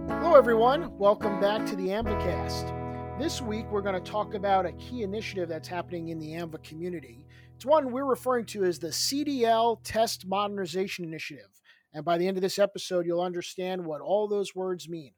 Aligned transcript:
Hello, 0.08 0.36
everyone. 0.36 0.98
Welcome 0.98 1.42
back 1.42 1.66
to 1.66 1.76
the 1.76 1.90
AAMVAcast. 1.90 2.77
This 3.20 3.42
week, 3.42 3.66
we're 3.72 3.82
going 3.82 4.02
to 4.02 4.12
talk 4.12 4.36
about 4.36 4.68
a 4.68 4.74
key 4.74 5.02
initiative 5.02 5.50
that's 5.50 5.68
happening 5.68 6.10
in 6.10 6.20
the 6.20 6.34
AAMVA 6.34 6.64
community. 6.64 7.26
It's 7.56 7.66
one 7.66 7.92
we're 7.92 8.06
referring 8.06 8.46
to 8.46 8.64
as 8.64 8.78
the 8.78 8.90
CDL 8.90 9.80
Test 9.84 10.28
Modernization 10.28 11.04
Initiative. 11.04 11.50
And 11.96 12.06
by 12.06 12.20
the 12.20 12.28
end 12.28 12.38
of 12.38 12.44
this 12.44 12.60
episode, 12.60 13.08
you'll 13.08 13.22
understand 13.22 13.84
what 13.84 14.02
all 14.02 14.28
those 14.28 14.54
words 14.54 14.88
mean. 14.88 15.14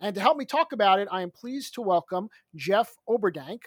And 0.00 0.14
to 0.14 0.20
help 0.20 0.36
me 0.36 0.44
talk 0.44 0.70
about 0.70 1.00
it, 1.00 1.08
I 1.10 1.22
am 1.22 1.32
pleased 1.32 1.74
to 1.74 1.82
welcome 1.82 2.28
Jeff 2.54 2.94
Oberdank. 3.08 3.62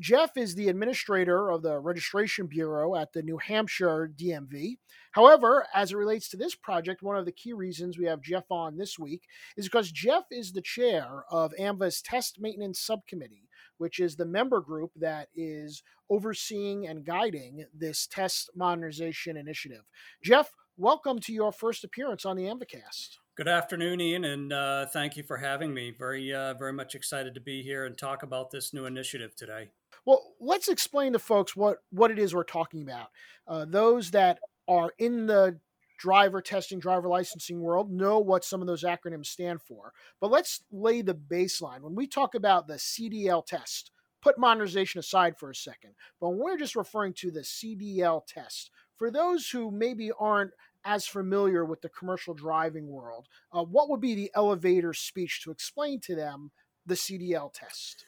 Jeff 0.00 0.36
is 0.36 0.56
the 0.56 0.68
administrator 0.68 1.50
of 1.50 1.62
the 1.62 1.78
Registration 1.78 2.48
Bureau 2.48 2.96
at 2.96 3.12
the 3.12 3.22
New 3.22 3.38
Hampshire 3.38 4.10
DMV. 4.16 4.78
However, 5.12 5.66
as 5.72 5.92
it 5.92 5.96
relates 5.96 6.28
to 6.30 6.36
this 6.36 6.56
project, 6.56 7.00
one 7.00 7.16
of 7.16 7.26
the 7.26 7.32
key 7.32 7.52
reasons 7.52 7.96
we 7.96 8.06
have 8.06 8.20
Jeff 8.20 8.42
on 8.50 8.76
this 8.76 8.98
week 8.98 9.22
is 9.56 9.66
because 9.66 9.92
Jeff 9.92 10.24
is 10.32 10.50
the 10.50 10.60
chair 10.60 11.24
of 11.30 11.52
AAMVA's 11.60 12.02
Test 12.02 12.40
Maintenance 12.40 12.80
Subcommittee, 12.80 13.48
which 13.78 14.00
is 14.00 14.16
the 14.16 14.26
member 14.26 14.60
group 14.60 14.90
that 14.96 15.28
is 15.32 15.84
overseeing 16.10 16.88
and 16.88 17.04
guiding 17.04 17.64
this 17.72 18.08
test 18.08 18.50
modernization 18.56 19.36
initiative. 19.36 19.84
Jeff, 20.24 20.50
welcome 20.76 21.20
to 21.20 21.32
your 21.32 21.52
first 21.52 21.84
appearance 21.84 22.26
on 22.26 22.36
the 22.36 22.46
AAMVAcast. 22.46 23.18
Good 23.36 23.48
afternoon, 23.48 24.00
Ian, 24.00 24.24
and 24.24 24.52
uh, 24.52 24.86
thank 24.86 25.16
you 25.16 25.22
for 25.24 25.36
having 25.36 25.74
me. 25.74 25.92
Very, 25.96 26.32
uh, 26.32 26.54
very 26.54 26.72
much 26.72 26.94
excited 26.94 27.34
to 27.34 27.40
be 27.40 27.62
here 27.62 27.84
and 27.84 27.96
talk 27.98 28.22
about 28.22 28.50
this 28.50 28.72
new 28.72 28.86
initiative 28.86 29.34
today. 29.34 29.70
Well, 30.06 30.34
let's 30.38 30.68
explain 30.68 31.12
to 31.14 31.18
folks 31.18 31.56
what 31.56 31.78
what 31.90 32.10
it 32.10 32.18
is 32.18 32.34
we're 32.34 32.44
talking 32.44 32.82
about. 32.82 33.08
Uh, 33.46 33.64
those 33.64 34.10
that 34.10 34.38
are 34.68 34.92
in 34.98 35.26
the 35.26 35.58
driver 35.98 36.42
testing, 36.42 36.78
driver 36.78 37.08
licensing 37.08 37.60
world 37.60 37.90
know 37.90 38.18
what 38.18 38.44
some 38.44 38.60
of 38.60 38.66
those 38.66 38.84
acronyms 38.84 39.26
stand 39.26 39.62
for. 39.62 39.92
But 40.20 40.30
let's 40.30 40.62
lay 40.70 41.02
the 41.02 41.14
baseline. 41.14 41.80
When 41.80 41.94
we 41.94 42.06
talk 42.06 42.34
about 42.34 42.66
the 42.66 42.74
CDL 42.74 43.46
test, 43.46 43.90
put 44.20 44.38
modernization 44.38 44.98
aside 44.98 45.38
for 45.38 45.50
a 45.50 45.54
second, 45.54 45.92
but 46.20 46.30
we're 46.30 46.58
just 46.58 46.76
referring 46.76 47.14
to 47.14 47.30
the 47.30 47.40
CDL 47.40 48.26
test. 48.26 48.70
For 48.96 49.10
those 49.10 49.48
who 49.48 49.70
maybe 49.70 50.10
aren't 50.18 50.52
as 50.84 51.06
familiar 51.06 51.64
with 51.64 51.80
the 51.80 51.88
commercial 51.88 52.34
driving 52.34 52.88
world, 52.88 53.26
uh, 53.52 53.64
what 53.64 53.88
would 53.88 54.00
be 54.00 54.14
the 54.14 54.30
elevator 54.34 54.92
speech 54.92 55.42
to 55.42 55.50
explain 55.50 56.00
to 56.00 56.14
them 56.14 56.50
the 56.86 56.94
CDL 56.94 57.52
test? 57.52 58.06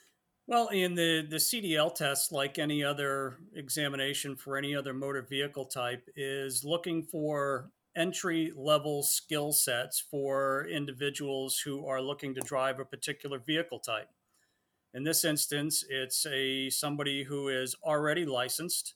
Well, 0.49 0.69
in 0.69 0.95
the, 0.95 1.27
the 1.29 1.37
CDL 1.37 1.93
test, 1.93 2.31
like 2.31 2.57
any 2.57 2.85
other 2.85 3.39
examination 3.57 4.37
for 4.37 4.57
any 4.57 4.77
other 4.77 4.95
motor 4.95 5.23
vehicle 5.23 5.65
type, 5.65 6.09
is 6.15 6.65
looking 6.65 7.03
for 7.03 7.71
entry 7.97 8.53
level 8.55 9.03
skill 9.03 9.53
sets 9.53 9.99
for 10.09 10.69
individuals 10.69 11.59
who 11.59 11.85
are 11.87 12.01
looking 12.01 12.33
to 12.35 12.41
drive 12.43 12.79
a 12.79 12.85
particular 12.85 13.41
vehicle 13.41 13.81
type. 13.81 14.09
In 14.95 15.03
this 15.03 15.25
instance, 15.25 15.85
it's 15.89 16.25
a 16.27 16.71
somebody 16.71 17.25
who 17.25 17.49
is 17.49 17.75
already 17.83 18.25
licensed, 18.25 18.95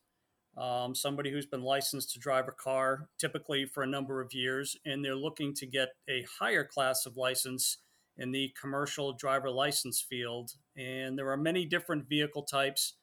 um, 0.56 0.95
somebody 0.95 1.33
who's 1.33 1.47
been 1.47 1.62
licensed 1.62 2.12
to 2.12 2.21
drive 2.21 2.47
a 2.47 2.53
car, 2.53 3.09
typically 3.19 3.65
for 3.65 3.83
a 3.83 3.89
number 3.89 4.21
of 4.21 4.33
years, 4.33 4.77
and 4.84 5.05
they're 5.05 5.16
looking 5.16 5.53
to 5.55 5.66
get 5.66 5.89
a 6.09 6.25
higher 6.39 6.65
class 6.65 7.06
of 7.06 7.16
license 7.16 7.78
in 8.20 8.32
the 8.32 8.53
commercial 8.60 9.14
driver 9.14 9.50
license 9.50 10.00
field. 10.00 10.53
And 10.76 11.19
there 11.19 11.31
are 11.31 11.38
many 11.38 11.64
different 11.64 12.08
vehicle 12.08 12.42
types 12.42 12.94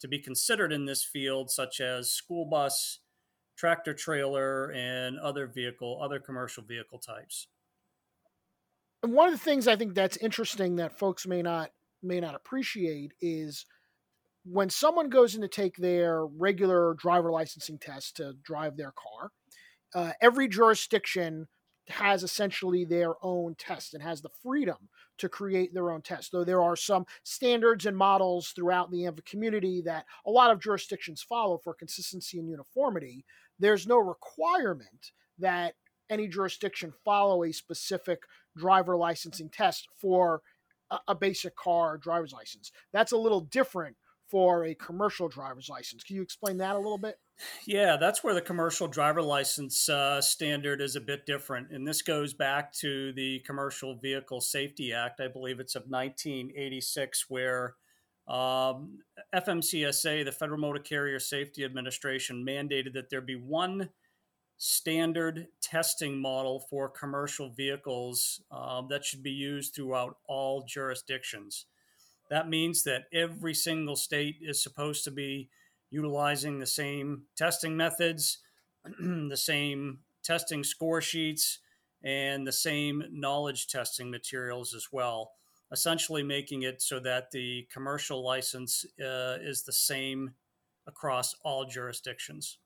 to 0.00 0.08
be 0.08 0.18
considered 0.18 0.72
in 0.72 0.84
this 0.84 1.04
field, 1.04 1.48
such 1.50 1.80
as 1.80 2.10
school 2.10 2.44
bus, 2.44 2.98
tractor 3.56 3.94
trailer, 3.94 4.72
and 4.72 5.18
other 5.18 5.46
vehicle, 5.46 6.00
other 6.02 6.18
commercial 6.18 6.64
vehicle 6.64 6.98
types. 6.98 7.46
And 9.04 9.12
one 9.12 9.28
of 9.28 9.32
the 9.32 9.38
things 9.38 9.68
I 9.68 9.76
think 9.76 9.94
that's 9.94 10.16
interesting 10.16 10.76
that 10.76 10.98
folks 10.98 11.26
may 11.26 11.40
not 11.40 11.70
may 12.02 12.20
not 12.20 12.34
appreciate 12.34 13.12
is 13.20 13.64
when 14.44 14.68
someone 14.68 15.08
goes 15.08 15.34
in 15.34 15.40
to 15.40 15.48
take 15.48 15.76
their 15.76 16.26
regular 16.26 16.94
driver 16.94 17.30
licensing 17.30 17.78
test 17.78 18.16
to 18.16 18.34
drive 18.42 18.76
their 18.76 18.92
car, 18.92 19.30
uh, 19.94 20.12
every 20.20 20.48
jurisdiction 20.48 21.46
has 21.88 22.22
essentially 22.22 22.84
their 22.84 23.14
own 23.22 23.54
test 23.56 23.94
and 23.94 24.02
has 24.02 24.22
the 24.22 24.30
freedom 24.42 24.88
to 25.18 25.28
create 25.28 25.74
their 25.74 25.90
own 25.90 26.02
test. 26.02 26.32
Though 26.32 26.44
there 26.44 26.62
are 26.62 26.76
some 26.76 27.06
standards 27.22 27.86
and 27.86 27.96
models 27.96 28.48
throughout 28.50 28.90
the 28.90 29.10
community 29.26 29.82
that 29.82 30.06
a 30.26 30.30
lot 30.30 30.50
of 30.50 30.60
jurisdictions 30.60 31.22
follow 31.22 31.58
for 31.58 31.74
consistency 31.74 32.38
and 32.38 32.48
uniformity, 32.48 33.24
there's 33.58 33.86
no 33.86 33.98
requirement 33.98 35.12
that 35.38 35.74
any 36.10 36.28
jurisdiction 36.28 36.92
follow 37.04 37.44
a 37.44 37.52
specific 37.52 38.22
driver 38.56 38.96
licensing 38.96 39.48
test 39.48 39.88
for 39.96 40.42
a, 40.90 40.98
a 41.08 41.14
basic 41.14 41.56
car 41.56 41.98
driver's 41.98 42.32
license. 42.32 42.72
That's 42.92 43.12
a 43.12 43.16
little 43.16 43.40
different 43.40 43.96
for 44.30 44.64
a 44.64 44.74
commercial 44.74 45.28
driver's 45.28 45.68
license. 45.68 46.02
Can 46.02 46.16
you 46.16 46.22
explain 46.22 46.58
that 46.58 46.74
a 46.74 46.78
little 46.78 46.98
bit? 46.98 47.16
Yeah, 47.66 47.96
that's 47.96 48.22
where 48.22 48.34
the 48.34 48.40
commercial 48.40 48.86
driver 48.86 49.22
license 49.22 49.88
uh, 49.88 50.20
standard 50.20 50.80
is 50.80 50.96
a 50.96 51.00
bit 51.00 51.26
different. 51.26 51.70
And 51.70 51.86
this 51.86 52.02
goes 52.02 52.32
back 52.32 52.72
to 52.74 53.12
the 53.12 53.40
Commercial 53.40 53.96
Vehicle 53.96 54.40
Safety 54.40 54.92
Act. 54.92 55.20
I 55.20 55.28
believe 55.28 55.60
it's 55.60 55.74
of 55.74 55.82
1986, 55.82 57.26
where 57.28 57.74
um, 58.28 58.98
FMCSA, 59.34 60.24
the 60.24 60.32
Federal 60.32 60.60
Motor 60.60 60.80
Carrier 60.80 61.18
Safety 61.18 61.64
Administration, 61.64 62.44
mandated 62.46 62.94
that 62.94 63.10
there 63.10 63.20
be 63.20 63.36
one 63.36 63.90
standard 64.56 65.48
testing 65.60 66.20
model 66.20 66.60
for 66.70 66.88
commercial 66.88 67.50
vehicles 67.50 68.40
um, 68.50 68.86
that 68.88 69.04
should 69.04 69.22
be 69.22 69.30
used 69.30 69.74
throughout 69.74 70.16
all 70.28 70.64
jurisdictions. 70.66 71.66
That 72.30 72.48
means 72.48 72.84
that 72.84 73.04
every 73.12 73.54
single 73.54 73.96
state 73.96 74.36
is 74.40 74.62
supposed 74.62 75.04
to 75.04 75.10
be 75.10 75.50
utilizing 75.90 76.58
the 76.58 76.66
same 76.66 77.24
testing 77.36 77.76
methods, 77.76 78.38
the 78.98 79.36
same 79.36 80.00
testing 80.22 80.64
score 80.64 81.00
sheets, 81.00 81.60
and 82.02 82.46
the 82.46 82.52
same 82.52 83.04
knowledge 83.10 83.68
testing 83.68 84.10
materials 84.10 84.74
as 84.74 84.88
well. 84.92 85.32
Essentially, 85.72 86.22
making 86.22 86.62
it 86.62 86.82
so 86.82 87.00
that 87.00 87.30
the 87.30 87.66
commercial 87.72 88.24
license 88.24 88.84
uh, 89.00 89.38
is 89.40 89.62
the 89.62 89.72
same 89.72 90.34
across 90.86 91.34
all 91.42 91.64
jurisdictions. 91.64 92.58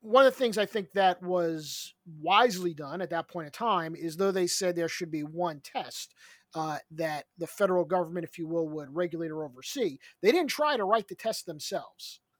One 0.00 0.24
of 0.24 0.32
the 0.32 0.38
things 0.38 0.56
I 0.56 0.64
think 0.64 0.92
that 0.92 1.22
was 1.22 1.92
wisely 2.06 2.72
done 2.72 3.02
at 3.02 3.10
that 3.10 3.28
point 3.28 3.46
in 3.46 3.52
time 3.52 3.94
is 3.94 4.16
though 4.16 4.30
they 4.30 4.46
said 4.46 4.74
there 4.74 4.88
should 4.88 5.10
be 5.10 5.24
one 5.24 5.60
test, 5.60 6.14
uh, 6.54 6.78
that 6.90 7.26
the 7.38 7.46
federal 7.46 7.84
government, 7.84 8.24
if 8.24 8.38
you 8.38 8.46
will, 8.46 8.68
would 8.68 8.94
regulate 8.94 9.30
or 9.30 9.44
oversee. 9.44 9.98
They 10.22 10.32
didn't 10.32 10.50
try 10.50 10.76
to 10.76 10.84
write 10.84 11.08
the 11.08 11.14
test 11.14 11.46
themselves. 11.46 12.20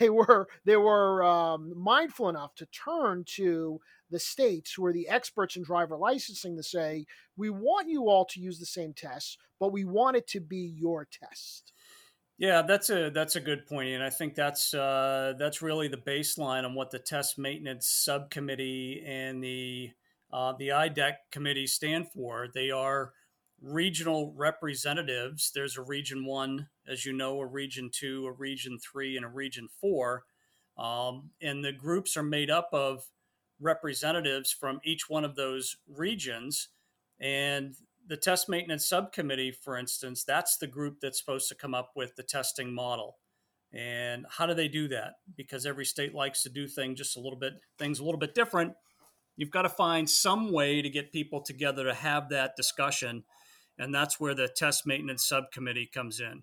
They 0.00 0.10
were 0.10 0.48
they 0.64 0.76
were 0.76 1.22
um, 1.22 1.72
mindful 1.76 2.28
enough 2.28 2.56
to 2.56 2.66
turn 2.66 3.22
to 3.36 3.80
the 4.10 4.18
states 4.18 4.72
who 4.72 4.84
are 4.84 4.92
the 4.92 5.08
experts 5.08 5.54
in 5.54 5.62
driver 5.62 5.96
licensing 5.96 6.56
to 6.56 6.62
say, 6.64 7.06
we 7.36 7.50
want 7.50 7.88
you 7.88 8.08
all 8.08 8.24
to 8.26 8.40
use 8.40 8.58
the 8.58 8.66
same 8.66 8.92
tests, 8.94 9.38
but 9.60 9.72
we 9.72 9.84
want 9.84 10.16
it 10.16 10.26
to 10.28 10.40
be 10.40 10.74
your 10.76 11.06
test. 11.08 11.72
Yeah, 12.38 12.62
that's 12.62 12.90
a 12.90 13.10
that's 13.10 13.36
a 13.36 13.40
good 13.40 13.66
point, 13.66 13.90
and 13.90 14.02
I 14.02 14.10
think 14.10 14.34
that's 14.34 14.74
uh, 14.74 15.32
that's 15.38 15.62
really 15.62 15.88
the 15.88 15.96
baseline 15.96 16.64
on 16.64 16.74
what 16.74 16.90
the 16.90 16.98
test 16.98 17.38
maintenance 17.38 17.88
subcommittee 17.88 19.02
and 19.06 19.42
the 19.42 19.92
uh, 20.32 20.52
the 20.58 20.68
IDEC 20.68 21.14
committee 21.32 21.66
stand 21.66 22.10
for. 22.10 22.48
They 22.52 22.70
are 22.70 23.12
regional 23.62 24.32
representatives. 24.36 25.50
There's 25.54 25.76
a 25.76 25.82
region 25.82 26.24
one, 26.24 26.68
as 26.86 27.04
you 27.04 27.12
know, 27.12 27.40
a 27.40 27.46
region 27.46 27.90
two, 27.92 28.26
a 28.26 28.32
region 28.32 28.78
three, 28.78 29.16
and 29.16 29.24
a 29.24 29.28
region 29.28 29.68
four. 29.80 30.24
Um, 30.78 31.30
and 31.40 31.64
the 31.64 31.72
groups 31.72 32.16
are 32.16 32.22
made 32.22 32.50
up 32.50 32.68
of 32.72 33.04
representatives 33.60 34.52
from 34.52 34.80
each 34.84 35.08
one 35.08 35.24
of 35.24 35.36
those 35.36 35.76
regions. 35.88 36.68
And 37.18 37.74
the 38.06 38.16
test 38.16 38.48
maintenance 38.48 38.86
subcommittee, 38.86 39.52
for 39.52 39.76
instance, 39.76 40.22
that's 40.22 40.58
the 40.58 40.66
group 40.66 41.00
that's 41.00 41.18
supposed 41.18 41.48
to 41.48 41.54
come 41.54 41.74
up 41.74 41.92
with 41.96 42.14
the 42.16 42.22
testing 42.22 42.72
model. 42.72 43.16
And 43.72 44.26
how 44.30 44.46
do 44.46 44.54
they 44.54 44.68
do 44.68 44.88
that? 44.88 45.14
Because 45.34 45.66
every 45.66 45.84
state 45.84 46.14
likes 46.14 46.42
to 46.42 46.50
do 46.50 46.68
things 46.68 46.98
just 46.98 47.16
a 47.16 47.20
little 47.20 47.38
bit, 47.38 47.54
things 47.78 47.98
a 47.98 48.04
little 48.04 48.20
bit 48.20 48.34
different. 48.34 48.74
You've 49.36 49.50
got 49.50 49.62
to 49.62 49.68
find 49.68 50.08
some 50.08 50.52
way 50.52 50.82
to 50.82 50.88
get 50.88 51.12
people 51.12 51.40
together 51.40 51.84
to 51.84 51.94
have 51.94 52.28
that 52.28 52.56
discussion 52.56 53.24
and 53.78 53.94
that's 53.94 54.18
where 54.18 54.34
the 54.34 54.48
test 54.48 54.86
maintenance 54.86 55.26
subcommittee 55.26 55.86
comes 55.92 56.20
in. 56.20 56.42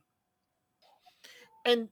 and 1.66 1.90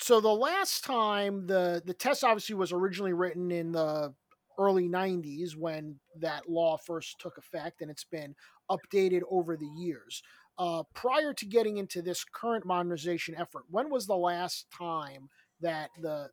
so 0.00 0.20
the 0.20 0.28
last 0.28 0.84
time 0.84 1.46
the 1.46 1.82
the 1.84 1.94
test 1.94 2.24
obviously 2.24 2.54
was 2.54 2.72
originally 2.72 3.12
written 3.12 3.50
in 3.50 3.72
the 3.72 4.14
early 4.58 4.88
90s 4.88 5.56
when 5.56 5.98
that 6.18 6.48
law 6.48 6.76
first 6.76 7.18
took 7.20 7.38
effect 7.38 7.80
and 7.80 7.90
it's 7.90 8.04
been 8.04 8.34
updated 8.70 9.22
over 9.30 9.56
the 9.56 9.70
years 9.76 10.22
uh, 10.58 10.82
prior 10.94 11.32
to 11.32 11.46
getting 11.46 11.76
into 11.76 12.02
this 12.02 12.24
current 12.24 12.66
modernization 12.66 13.34
effort 13.36 13.64
when 13.70 13.88
was 13.90 14.06
the 14.06 14.16
last 14.16 14.66
time 14.76 15.28
that 15.60 15.90
the 16.00 16.28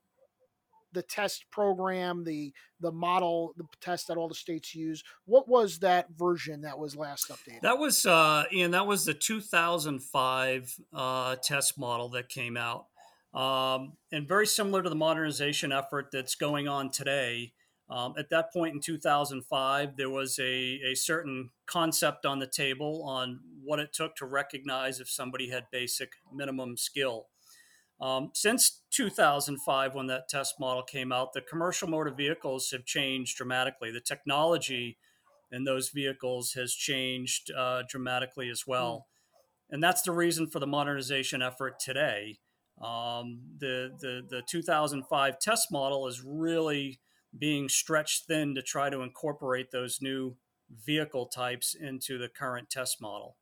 the 0.95 1.03
test 1.03 1.45
program 1.51 2.23
the 2.23 2.51
the 2.79 2.91
model 2.91 3.53
the 3.57 3.65
test 3.79 4.07
that 4.07 4.17
all 4.17 4.27
the 4.27 4.33
states 4.33 4.73
use 4.73 5.03
what 5.25 5.47
was 5.47 5.79
that 5.79 6.07
version 6.17 6.61
that 6.61 6.79
was 6.79 6.95
last 6.95 7.29
updated 7.29 7.61
that 7.61 7.77
was 7.77 8.05
uh 8.07 8.43
ian 8.51 8.71
that 8.71 8.87
was 8.87 9.05
the 9.05 9.13
2005 9.13 10.75
uh, 10.93 11.35
test 11.43 11.77
model 11.77 12.09
that 12.09 12.29
came 12.29 12.57
out 12.57 12.87
um, 13.35 13.97
and 14.13 14.27
very 14.27 14.47
similar 14.47 14.81
to 14.81 14.89
the 14.89 14.95
modernization 14.95 15.73
effort 15.73 16.07
that's 16.11 16.35
going 16.35 16.69
on 16.69 16.89
today. 16.89 17.51
Um, 17.89 18.15
at 18.17 18.29
that 18.29 18.51
point 18.51 18.73
in 18.73 18.79
2005, 18.79 19.97
there 19.97 20.09
was 20.09 20.39
a, 20.39 20.79
a 20.89 20.95
certain 20.95 21.49
concept 21.67 22.25
on 22.25 22.39
the 22.39 22.47
table 22.47 23.03
on 23.03 23.41
what 23.61 23.79
it 23.79 23.93
took 23.93 24.15
to 24.15 24.25
recognize 24.25 24.99
if 24.99 25.09
somebody 25.09 25.49
had 25.49 25.65
basic 25.69 26.13
minimum 26.33 26.77
skill. 26.77 27.27
Um, 28.01 28.31
since 28.33 28.81
2005, 28.91 29.95
when 29.95 30.07
that 30.07 30.27
test 30.27 30.55
model 30.59 30.83
came 30.83 31.11
out, 31.11 31.33
the 31.33 31.41
commercial 31.41 31.87
motor 31.87 32.11
vehicles 32.11 32.69
have 32.71 32.85
changed 32.85 33.37
dramatically. 33.37 33.91
The 33.91 34.01
technology 34.01 34.97
in 35.51 35.63
those 35.63 35.89
vehicles 35.89 36.53
has 36.53 36.73
changed 36.73 37.51
uh, 37.51 37.83
dramatically 37.87 38.49
as 38.49 38.63
well. 38.67 39.07
Mm. 39.07 39.73
And 39.75 39.83
that's 39.83 40.01
the 40.01 40.11
reason 40.11 40.47
for 40.47 40.59
the 40.59 40.67
modernization 40.67 41.41
effort 41.41 41.79
today. 41.79 42.39
Um, 42.81 43.39
the, 43.57 43.91
the, 43.99 44.21
the 44.29 44.41
2005 44.47 45.39
test 45.39 45.71
model 45.71 46.07
is 46.07 46.21
really 46.23 46.99
being 47.37 47.69
stretched 47.69 48.25
thin 48.27 48.55
to 48.55 48.61
try 48.61 48.89
to 48.89 49.01
incorporate 49.01 49.71
those 49.71 50.01
new 50.01 50.35
vehicle 50.85 51.27
types 51.27 51.73
into 51.73 52.17
the 52.17 52.27
current 52.27 52.69
test 52.69 53.01
model. 53.01 53.37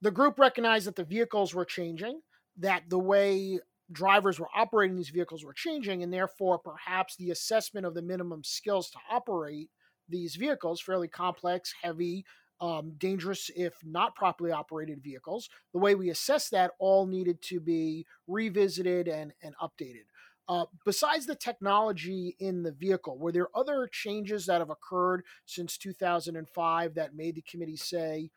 The 0.00 0.10
group 0.10 0.38
recognized 0.38 0.86
that 0.86 0.96
the 0.96 1.04
vehicles 1.04 1.54
were 1.54 1.64
changing, 1.64 2.20
that 2.58 2.84
the 2.88 2.98
way 2.98 3.60
drivers 3.94 4.38
were 4.38 4.48
operating 4.54 4.96
these 4.96 5.08
vehicles 5.08 5.44
were 5.44 5.54
changing, 5.54 6.02
and 6.02 6.12
therefore 6.12 6.58
perhaps 6.58 7.16
the 7.16 7.30
assessment 7.30 7.86
of 7.86 7.94
the 7.94 8.02
minimum 8.02 8.44
skills 8.44 8.90
to 8.90 8.98
operate 9.10 9.70
these 10.08 10.36
vehicles, 10.36 10.82
fairly 10.82 11.08
complex, 11.08 11.72
heavy, 11.82 12.26
um, 12.60 12.92
dangerous 12.98 13.50
if 13.56 13.74
not 13.84 14.14
properly 14.14 14.52
operated 14.52 15.02
vehicles. 15.02 15.48
The 15.72 15.80
way 15.80 15.94
we 15.94 16.10
assess 16.10 16.50
that 16.50 16.72
all 16.78 17.06
needed 17.06 17.40
to 17.42 17.60
be 17.60 18.06
revisited 18.26 19.08
and, 19.08 19.32
and 19.42 19.54
updated. 19.62 20.04
Uh, 20.46 20.66
besides 20.84 21.24
the 21.24 21.34
technology 21.34 22.36
in 22.38 22.62
the 22.62 22.72
vehicle, 22.72 23.18
were 23.18 23.32
there 23.32 23.48
other 23.54 23.88
changes 23.90 24.44
that 24.44 24.60
have 24.60 24.68
occurred 24.68 25.24
since 25.46 25.78
2005 25.78 26.94
that 26.94 27.14
made 27.14 27.34
the 27.34 27.42
committee 27.42 27.76
say, 27.76 28.30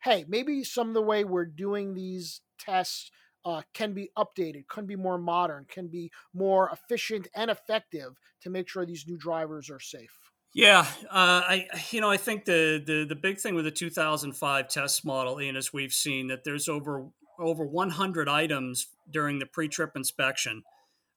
hey, 0.00 0.26
maybe 0.28 0.62
some 0.62 0.88
of 0.88 0.94
the 0.94 1.02
way 1.02 1.24
we're 1.24 1.46
doing 1.46 1.94
these 1.94 2.42
tests 2.58 3.10
uh, 3.48 3.62
can 3.72 3.94
be 3.94 4.10
updated, 4.18 4.68
can 4.68 4.84
be 4.84 4.94
more 4.94 5.16
modern, 5.16 5.64
can 5.68 5.88
be 5.88 6.10
more 6.34 6.68
efficient 6.70 7.26
and 7.34 7.50
effective 7.50 8.12
to 8.42 8.50
make 8.50 8.68
sure 8.68 8.84
these 8.84 9.06
new 9.08 9.16
drivers 9.16 9.70
are 9.70 9.80
safe? 9.80 10.18
Yeah, 10.54 10.86
uh, 11.10 11.42
I 11.54 11.66
you 11.90 12.00
know 12.02 12.10
I 12.10 12.18
think 12.18 12.44
the, 12.44 12.82
the 12.84 13.06
the 13.08 13.14
big 13.14 13.38
thing 13.38 13.54
with 13.54 13.64
the 13.64 13.70
2005 13.70 14.68
test 14.68 15.04
model, 15.04 15.40
Ian, 15.40 15.56
is 15.56 15.72
we've 15.72 15.92
seen 15.92 16.28
that 16.28 16.44
there's 16.44 16.68
over 16.68 17.06
over 17.38 17.64
100 17.64 18.28
items 18.28 18.88
during 19.10 19.38
the 19.38 19.46
pre-trip 19.46 19.92
inspection. 19.96 20.62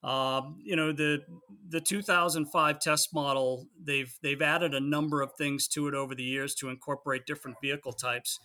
Um, 0.03 0.57
you 0.63 0.75
know 0.75 0.93
the 0.93 1.19
the 1.67 1.81
2005 1.81 2.79
test 2.79 3.09
model 3.13 3.67
they've 3.81 4.13
they've 4.23 4.41
added 4.41 4.73
a 4.73 4.79
number 4.79 5.21
of 5.21 5.31
things 5.37 5.67
to 5.69 5.87
it 5.89 5.93
over 5.93 6.15
the 6.15 6.23
years 6.23 6.55
to 6.55 6.69
incorporate 6.69 7.25
different 7.25 7.57
vehicle 7.61 7.93
types, 7.93 8.39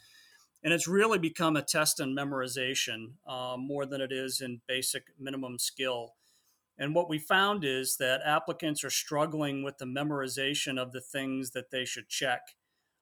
and 0.63 0.73
it's 0.73 0.89
really 0.89 1.19
become 1.19 1.57
a 1.57 1.63
test 1.63 2.01
and 2.01 2.17
memorization 2.17 3.13
uh, 3.27 3.57
more 3.59 3.87
than 3.87 4.01
it 4.01 4.13
is 4.13 4.41
in 4.41 4.61
basic 4.67 5.05
minimum 5.19 5.59
skill. 5.59 6.15
And 6.79 6.95
what 6.95 7.09
we 7.09 7.19
found 7.19 7.65
is 7.65 7.97
that 7.99 8.21
applicants 8.25 8.85
are 8.85 8.91
struggling 8.91 9.63
with 9.63 9.79
the 9.79 9.87
memorization 9.87 10.79
of 10.79 10.93
the 10.93 11.01
things 11.01 11.51
that 11.53 11.71
they 11.71 11.85
should 11.85 12.09
check. 12.09 12.41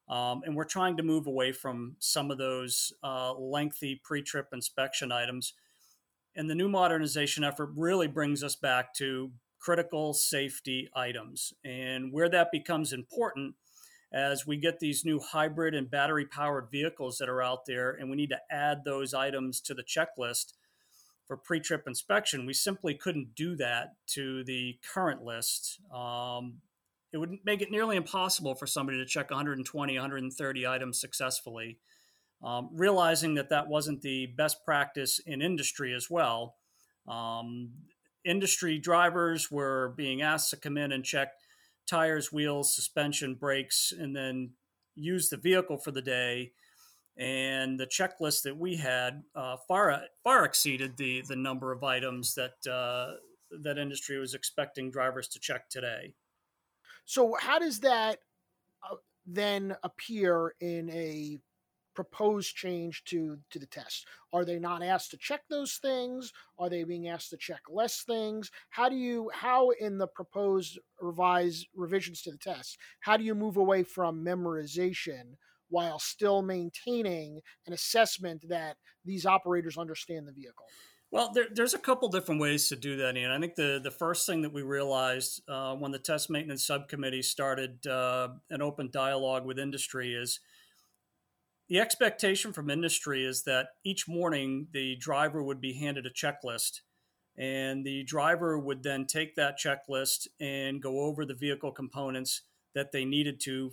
Um, 0.08 0.42
and 0.44 0.54
we're 0.54 0.64
trying 0.64 0.96
to 0.98 1.02
move 1.02 1.26
away 1.26 1.52
from 1.52 1.96
some 1.98 2.30
of 2.30 2.38
those 2.38 2.92
uh, 3.02 3.32
lengthy 3.34 4.00
pre 4.04 4.22
trip 4.22 4.48
inspection 4.52 5.10
items. 5.10 5.54
And 6.36 6.50
the 6.50 6.54
new 6.54 6.68
modernization 6.68 7.44
effort 7.44 7.70
really 7.76 8.08
brings 8.08 8.42
us 8.42 8.56
back 8.56 8.92
to 8.94 9.32
critical 9.58 10.12
safety 10.12 10.90
items. 10.94 11.54
And 11.64 12.12
where 12.12 12.28
that 12.28 12.52
becomes 12.52 12.92
important 12.92 13.54
as 14.14 14.46
we 14.46 14.56
get 14.56 14.78
these 14.78 15.04
new 15.04 15.18
hybrid 15.18 15.74
and 15.74 15.90
battery 15.90 16.24
powered 16.24 16.70
vehicles 16.70 17.18
that 17.18 17.28
are 17.28 17.42
out 17.42 17.66
there, 17.66 17.90
and 17.90 18.08
we 18.08 18.16
need 18.16 18.30
to 18.30 18.40
add 18.48 18.84
those 18.84 19.12
items 19.12 19.60
to 19.62 19.74
the 19.74 19.82
checklist 19.82 20.52
for 21.26 21.36
pre-trip 21.36 21.82
inspection. 21.88 22.46
We 22.46 22.52
simply 22.52 22.94
couldn't 22.94 23.34
do 23.34 23.56
that 23.56 23.94
to 24.08 24.44
the 24.44 24.78
current 24.94 25.24
list. 25.24 25.80
Um, 25.92 26.60
it 27.12 27.18
would 27.18 27.38
make 27.44 27.60
it 27.60 27.72
nearly 27.72 27.96
impossible 27.96 28.54
for 28.54 28.68
somebody 28.68 28.98
to 28.98 29.04
check 29.04 29.30
120, 29.30 29.94
130 29.94 30.66
items 30.66 31.00
successfully. 31.00 31.78
Um, 32.40 32.68
realizing 32.72 33.34
that 33.34 33.48
that 33.48 33.66
wasn't 33.66 34.02
the 34.02 34.26
best 34.26 34.64
practice 34.64 35.18
in 35.18 35.42
industry 35.42 35.92
as 35.92 36.08
well. 36.08 36.56
Um, 37.08 37.70
industry 38.24 38.78
drivers 38.78 39.50
were 39.50 39.92
being 39.96 40.22
asked 40.22 40.50
to 40.50 40.56
come 40.56 40.76
in 40.76 40.92
and 40.92 41.04
check 41.04 41.32
tires, 41.86 42.32
wheels, 42.32 42.74
suspension, 42.74 43.34
brakes, 43.34 43.92
and 43.96 44.14
then 44.14 44.50
use 44.94 45.28
the 45.28 45.36
vehicle 45.36 45.78
for 45.78 45.90
the 45.90 46.02
day 46.02 46.52
and 47.16 47.78
the 47.78 47.86
checklist 47.86 48.42
that 48.42 48.56
we 48.56 48.76
had 48.76 49.22
uh, 49.36 49.56
far 49.68 50.02
far 50.22 50.44
exceeded 50.44 50.96
the 50.96 51.22
the 51.28 51.36
number 51.36 51.72
of 51.72 51.84
items 51.84 52.34
that 52.34 52.66
uh, 52.70 53.14
that 53.62 53.78
industry 53.78 54.18
was 54.18 54.34
expecting 54.34 54.90
drivers 54.90 55.28
to 55.28 55.38
check 55.38 55.68
today. 55.68 56.14
So, 57.04 57.36
how 57.38 57.58
does 57.58 57.80
that 57.80 58.18
uh, 58.82 58.96
then 59.26 59.76
appear 59.82 60.54
in 60.60 60.90
a 60.90 61.38
proposed 61.94 62.54
change 62.54 63.04
to 63.04 63.38
to 63.50 63.58
the 63.58 63.66
test? 63.66 64.06
Are 64.32 64.44
they 64.44 64.58
not 64.58 64.82
asked 64.82 65.10
to 65.12 65.16
check 65.16 65.42
those 65.48 65.74
things? 65.76 66.32
Are 66.58 66.68
they 66.68 66.84
being 66.84 67.08
asked 67.08 67.30
to 67.30 67.36
check 67.36 67.62
less 67.68 68.02
things? 68.02 68.50
How 68.70 68.88
do 68.88 68.96
you 68.96 69.30
how 69.32 69.70
in 69.70 69.98
the 69.98 70.06
proposed 70.06 70.78
revised 71.00 71.66
revisions 71.74 72.22
to 72.22 72.30
the 72.30 72.38
test? 72.38 72.78
How 73.00 73.16
do 73.16 73.24
you 73.24 73.34
move 73.34 73.56
away 73.56 73.82
from 73.82 74.24
memorization? 74.24 75.36
while 75.70 75.98
still 75.98 76.40
maintaining 76.40 77.40
an 77.66 77.72
assessment 77.72 78.44
that 78.48 78.76
these 79.04 79.26
operators 79.26 79.76
understand 79.76 80.28
the 80.28 80.32
vehicle? 80.32 80.66
Well, 81.10 81.30
there, 81.32 81.46
there's 81.52 81.74
a 81.74 81.78
couple 81.78 82.08
different 82.08 82.40
ways 82.40 82.68
to 82.68 82.76
do 82.76 82.96
that, 82.96 83.16
Ian. 83.16 83.30
I 83.30 83.38
think 83.38 83.54
the, 83.54 83.80
the 83.82 83.90
first 83.90 84.26
thing 84.26 84.42
that 84.42 84.52
we 84.52 84.62
realized 84.62 85.42
uh, 85.48 85.74
when 85.74 85.92
the 85.92 85.98
test 85.98 86.28
maintenance 86.28 86.66
subcommittee 86.66 87.22
started 87.22 87.86
uh, 87.86 88.30
an 88.50 88.62
open 88.62 88.90
dialogue 88.92 89.44
with 89.44 89.58
industry 89.58 90.14
is 90.14 90.40
the 91.68 91.80
expectation 91.80 92.52
from 92.52 92.70
industry 92.70 93.24
is 93.24 93.42
that 93.44 93.68
each 93.84 94.06
morning 94.06 94.68
the 94.72 94.96
driver 94.96 95.42
would 95.42 95.60
be 95.60 95.74
handed 95.74 96.06
a 96.06 96.10
checklist 96.10 96.80
and 97.36 97.84
the 97.84 98.04
driver 98.04 98.58
would 98.58 98.82
then 98.82 99.06
take 99.06 99.34
that 99.34 99.58
checklist 99.58 100.28
and 100.40 100.82
go 100.82 101.00
over 101.00 101.24
the 101.24 101.34
vehicle 101.34 101.72
components 101.72 102.42
that 102.74 102.92
they 102.92 103.04
needed 103.04 103.40
to 103.40 103.72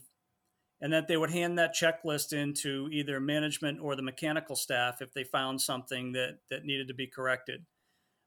and 0.81 0.91
that 0.91 1.07
they 1.07 1.15
would 1.15 1.29
hand 1.29 1.59
that 1.59 1.75
checklist 1.75 2.33
into 2.33 2.89
either 2.91 3.19
management 3.19 3.79
or 3.79 3.95
the 3.95 4.01
mechanical 4.01 4.55
staff 4.55 5.01
if 5.01 5.13
they 5.13 5.23
found 5.23 5.61
something 5.61 6.13
that 6.13 6.39
that 6.49 6.65
needed 6.65 6.87
to 6.87 6.93
be 6.93 7.05
corrected. 7.05 7.65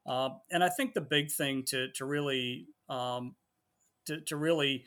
Uh, 0.07 0.31
and 0.51 0.63
I 0.63 0.69
think 0.69 0.95
the 0.95 1.01
big 1.01 1.33
thing 1.33 1.65
to 1.69 1.89
to 1.93 2.05
really 2.05 2.69
um, 2.89 3.35
to, 4.07 4.21
to 4.21 4.37
really 4.37 4.85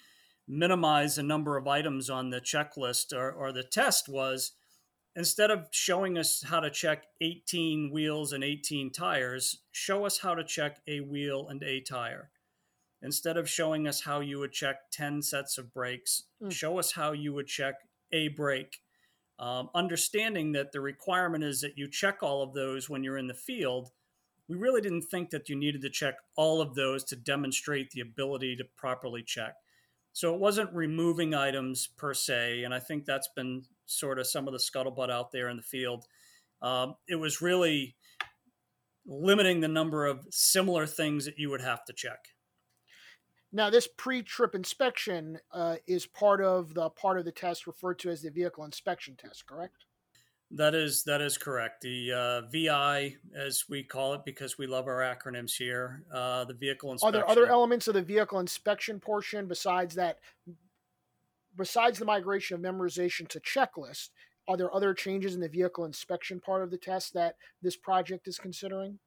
minimize 0.48 1.16
the 1.16 1.24
number 1.24 1.58
of 1.58 1.68
items 1.68 2.10
on 2.10 2.30
the 2.30 2.40
checklist 2.40 3.12
or, 3.12 3.32
or 3.32 3.52
the 3.52 3.64
test 3.64 4.08
was 4.08 4.54
instead 5.18 5.50
of 5.50 5.68
showing 5.72 6.18
us 6.18 6.44
how 6.44 6.60
to 6.60 6.70
check 6.70 7.08
18 7.20 7.92
wheels 7.92 8.32
and 8.32 8.44
18 8.44 8.92
tires, 8.92 9.64
show 9.72 10.06
us 10.06 10.20
how 10.20 10.36
to 10.36 10.44
check 10.44 10.78
a 10.88 11.02
wheel 11.02 11.48
and 11.50 11.64
a 11.64 11.82
tire 11.82 12.30
instead 13.02 13.36
of 13.36 13.50
showing 13.50 13.88
us 13.88 14.02
how 14.02 14.20
you 14.20 14.40
would 14.40 14.52
check 14.52 14.92
10 14.92 15.22
sets 15.22 15.58
of 15.58 15.74
brakes, 15.74 16.24
mm. 16.42 16.52
show 16.52 16.80
us 16.80 16.94
how 16.94 17.12
you 17.12 17.34
would 17.34 17.48
check 17.48 17.76
a 18.12 18.30
brake. 18.30 18.80
Um, 19.40 19.70
understanding 19.76 20.52
that 20.54 20.72
the 20.72 20.82
requirement 20.82 21.44
is 21.44 21.62
that 21.62 21.78
you 21.78 21.90
check 21.90 22.24
all 22.24 22.42
of 22.42 22.54
those 22.54 22.90
when 22.90 23.04
you're 23.04 23.18
in 23.18 23.28
the 23.28 23.34
field, 23.34 23.92
we 24.48 24.56
really 24.56 24.82
didn't 24.82 25.04
think 25.04 25.30
that 25.32 25.50
you 25.50 25.56
needed 25.56 25.82
to 25.82 25.90
check 25.90 26.16
all 26.36 26.62
of 26.62 26.74
those 26.74 27.04
to 27.06 27.16
demonstrate 27.16 27.92
the 27.92 28.02
ability 28.02 28.56
to 28.56 28.64
properly 28.76 29.22
check. 29.22 29.56
So 30.18 30.34
it 30.34 30.40
wasn't 30.40 30.74
removing 30.74 31.36
items 31.36 31.86
per 31.96 32.12
se, 32.12 32.64
and 32.64 32.74
I 32.74 32.80
think 32.80 33.06
that's 33.06 33.28
been 33.36 33.66
sort 33.86 34.18
of 34.18 34.26
some 34.26 34.48
of 34.48 34.52
the 34.52 34.58
scuttlebutt 34.58 35.12
out 35.12 35.32
there 35.32 35.48
in 35.48 35.58
the 35.58 35.62
field. 35.62 36.06
Um, 36.60 36.96
it 37.08 37.18
was 37.18 37.40
really 37.40 37.96
limiting 39.06 39.62
the 39.62 39.68
number 39.68 40.08
of 40.08 40.26
similar 40.32 40.88
things 40.88 41.26
that 41.26 41.38
you 41.38 41.52
would 41.52 41.62
have 41.62 41.86
to 41.86 41.94
check. 41.94 42.30
Now, 43.54 43.70
this 43.70 43.88
pre-trip 43.96 44.56
inspection 44.56 45.38
uh, 45.52 45.76
is 45.86 46.08
part 46.08 46.42
of 46.42 46.74
the 46.74 46.90
part 46.90 47.20
of 47.20 47.26
the 47.26 47.32
test 47.32 47.68
referred 47.68 48.00
to 48.00 48.10
as 48.10 48.24
the 48.24 48.32
vehicle 48.32 48.66
inspection 48.66 49.18
test, 49.18 49.46
correct? 49.46 49.86
That 50.51 50.75
is 50.75 51.04
that 51.04 51.22
is 51.22 51.38
correct. 51.38 51.82
The 51.82 52.13
uh, 52.13 52.42
VI, 52.50 53.18
as 53.36 53.66
we 53.68 53.84
call 53.84 54.13
it, 54.13 54.22
because 54.24 54.58
we 54.58 54.66
love 54.66 54.88
our 54.88 55.00
acronyms 55.00 55.51
here, 55.58 56.04
uh, 56.13 56.46
the 56.46 56.54
vehicle 56.54 56.92
inspection. 56.92 57.10
Are 57.16 57.20
there 57.20 57.30
other 57.30 57.48
elements 57.48 57.88
of 57.89 57.96
the 57.96 58.01
vehicle 58.01 58.39
inspection 58.39 59.00
portion 59.00 59.48
besides 59.48 59.96
that? 59.96 60.20
Besides 61.58 62.00
the 62.00 62.06
migration 62.06 62.56
of 62.56 62.62
memorization 62.62 63.27
to 63.30 63.39
checklist, 63.42 64.10
are 64.48 64.56
there 64.56 64.74
other 64.74 64.94
changes 64.94 65.36
in 65.36 65.42
the 65.42 65.50
vehicle 65.50 65.84
inspection 65.84 66.39
part 66.39 66.63
of 66.63 66.72
the 66.72 66.77
test 66.77 67.13
that 67.13 67.36
this 67.62 67.75
project 67.75 68.27
is 68.27 68.38
considering? 68.38 69.00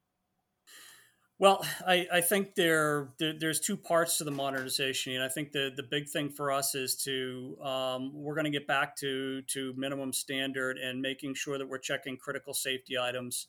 Well, 1.40 1.64
I, 1.86 2.06
I 2.12 2.20
think 2.20 2.54
there, 2.54 3.14
there, 3.18 3.32
there's 3.32 3.60
two 3.60 3.78
parts 3.78 4.18
to 4.18 4.24
the 4.24 4.30
modernization, 4.30 5.14
and 5.14 5.24
I 5.24 5.28
think 5.28 5.52
the 5.52 5.72
the 5.74 5.82
big 5.82 6.06
thing 6.06 6.28
for 6.28 6.52
us 6.52 6.74
is 6.74 6.96
to 7.04 7.56
um, 7.64 8.12
we're 8.12 8.34
going 8.34 8.44
to 8.44 8.50
get 8.50 8.66
back 8.66 8.94
to 8.96 9.40
to 9.40 9.72
minimum 9.74 10.12
standard 10.12 10.76
and 10.76 11.00
making 11.00 11.32
sure 11.34 11.56
that 11.56 11.66
we're 11.66 11.78
checking 11.78 12.18
critical 12.18 12.52
safety 12.52 12.98
items, 12.98 13.46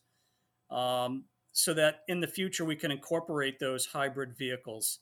um, 0.69 1.25
so 1.51 1.73
that 1.73 2.03
in 2.07 2.21
the 2.21 2.27
future 2.27 2.63
we 2.63 2.77
can 2.77 2.91
incorporate 2.91 3.59
those 3.59 3.87
hybrid 3.87 4.37
vehicles, 4.37 4.99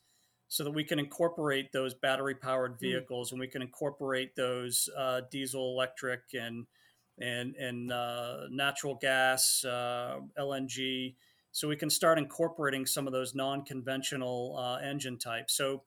so 0.47 0.63
that 0.63 0.71
we 0.71 0.83
can 0.83 0.97
incorporate 0.97 1.71
those 1.71 1.93
battery 1.93 2.33
powered 2.33 2.71
hmm. 2.71 2.87
vehicles 2.87 3.29
mm. 3.29 3.33
and 3.33 3.39
we 3.39 3.47
can 3.47 3.61
incorporate 3.61 4.35
those 4.35 4.89
uh, 4.97 5.21
diesel, 5.29 5.75
electric, 5.75 6.21
and 6.33 6.65
and 7.19 7.55
and 7.55 7.91
uh, 7.91 8.47
natural 8.49 8.95
gas, 8.95 9.63
uh, 9.63 10.21
LNG 10.39 11.13
so 11.51 11.67
we 11.67 11.75
can 11.75 11.89
start 11.89 12.17
incorporating 12.17 12.85
some 12.85 13.07
of 13.07 13.13
those 13.13 13.35
non-conventional 13.35 14.57
uh, 14.57 14.77
engine 14.85 15.17
types. 15.17 15.55
So 15.55 15.83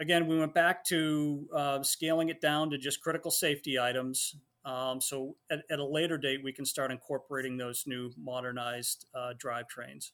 again, 0.00 0.26
we 0.26 0.38
went 0.38 0.54
back 0.54 0.84
to 0.86 1.48
uh, 1.54 1.82
scaling 1.82 2.28
it 2.28 2.40
down 2.40 2.70
to 2.70 2.78
just 2.78 3.00
critical 3.00 3.30
safety 3.30 3.78
items. 3.78 4.34
Um, 4.64 5.00
so 5.00 5.36
at, 5.50 5.60
at, 5.70 5.78
a 5.78 5.84
later 5.84 6.18
date, 6.18 6.40
we 6.42 6.52
can 6.52 6.64
start 6.64 6.90
incorporating 6.90 7.56
those 7.56 7.84
new 7.86 8.10
modernized 8.18 9.06
uh, 9.14 9.32
drivetrains. 9.42 10.10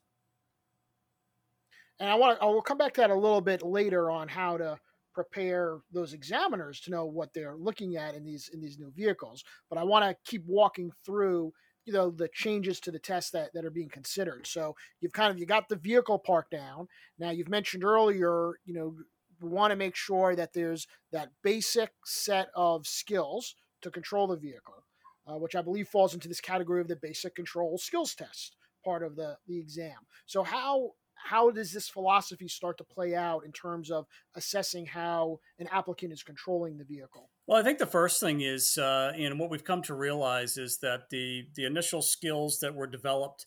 And 1.98 2.10
I 2.10 2.14
want 2.14 2.38
to, 2.38 2.44
I 2.44 2.48
will 2.48 2.62
come 2.62 2.78
back 2.78 2.94
to 2.94 3.00
that 3.00 3.10
a 3.10 3.14
little 3.14 3.40
bit 3.40 3.62
later 3.62 4.10
on 4.10 4.28
how 4.28 4.56
to 4.58 4.78
prepare 5.14 5.78
those 5.92 6.12
examiners 6.12 6.80
to 6.82 6.90
know 6.90 7.06
what 7.06 7.32
they're 7.32 7.56
looking 7.56 7.96
at 7.96 8.14
in 8.14 8.22
these 8.22 8.50
in 8.52 8.60
these 8.60 8.78
new 8.78 8.92
vehicles. 8.94 9.42
But 9.70 9.78
I 9.78 9.82
want 9.82 10.04
to 10.04 10.30
keep 10.30 10.44
walking 10.46 10.92
through 11.04 11.52
you 11.86 11.92
know 11.92 12.10
the 12.10 12.28
changes 12.28 12.80
to 12.80 12.90
the 12.90 12.98
test 12.98 13.32
that, 13.32 13.52
that 13.54 13.64
are 13.64 13.70
being 13.70 13.88
considered. 13.88 14.46
So 14.46 14.76
you've 15.00 15.12
kind 15.12 15.30
of 15.30 15.38
you 15.38 15.46
got 15.46 15.68
the 15.68 15.76
vehicle 15.76 16.18
part 16.18 16.50
down. 16.50 16.88
Now 17.18 17.30
you've 17.30 17.48
mentioned 17.48 17.84
earlier 17.84 18.54
you 18.64 18.74
know 18.74 18.94
we 19.40 19.48
want 19.48 19.70
to 19.70 19.76
make 19.76 19.96
sure 19.96 20.34
that 20.36 20.52
there's 20.52 20.86
that 21.12 21.30
basic 21.42 21.90
set 22.04 22.48
of 22.54 22.86
skills 22.86 23.54
to 23.82 23.90
control 23.90 24.26
the 24.26 24.36
vehicle 24.36 24.82
uh, 25.26 25.36
which 25.36 25.54
i 25.54 25.60
believe 25.60 25.86
falls 25.86 26.14
into 26.14 26.26
this 26.26 26.40
category 26.40 26.80
of 26.80 26.88
the 26.88 26.96
basic 26.96 27.34
control 27.34 27.76
skills 27.76 28.14
test 28.14 28.56
part 28.86 29.02
of 29.02 29.16
the 29.16 29.36
the 29.48 29.58
exam. 29.58 29.98
So 30.26 30.42
how 30.42 30.92
how 31.14 31.50
does 31.50 31.72
this 31.72 31.88
philosophy 31.88 32.46
start 32.46 32.78
to 32.78 32.84
play 32.84 33.16
out 33.16 33.44
in 33.44 33.50
terms 33.50 33.90
of 33.90 34.06
assessing 34.36 34.86
how 34.86 35.40
an 35.58 35.66
applicant 35.72 36.12
is 36.12 36.22
controlling 36.22 36.78
the 36.78 36.84
vehicle 36.84 37.30
well, 37.46 37.58
I 37.58 37.62
think 37.62 37.78
the 37.78 37.86
first 37.86 38.20
thing 38.20 38.40
is, 38.40 38.76
uh, 38.76 39.12
and 39.16 39.38
what 39.38 39.50
we've 39.50 39.64
come 39.64 39.82
to 39.82 39.94
realize 39.94 40.56
is 40.56 40.78
that 40.78 41.10
the 41.10 41.46
the 41.54 41.64
initial 41.64 42.02
skills 42.02 42.58
that 42.60 42.74
were 42.74 42.86
developed 42.86 43.46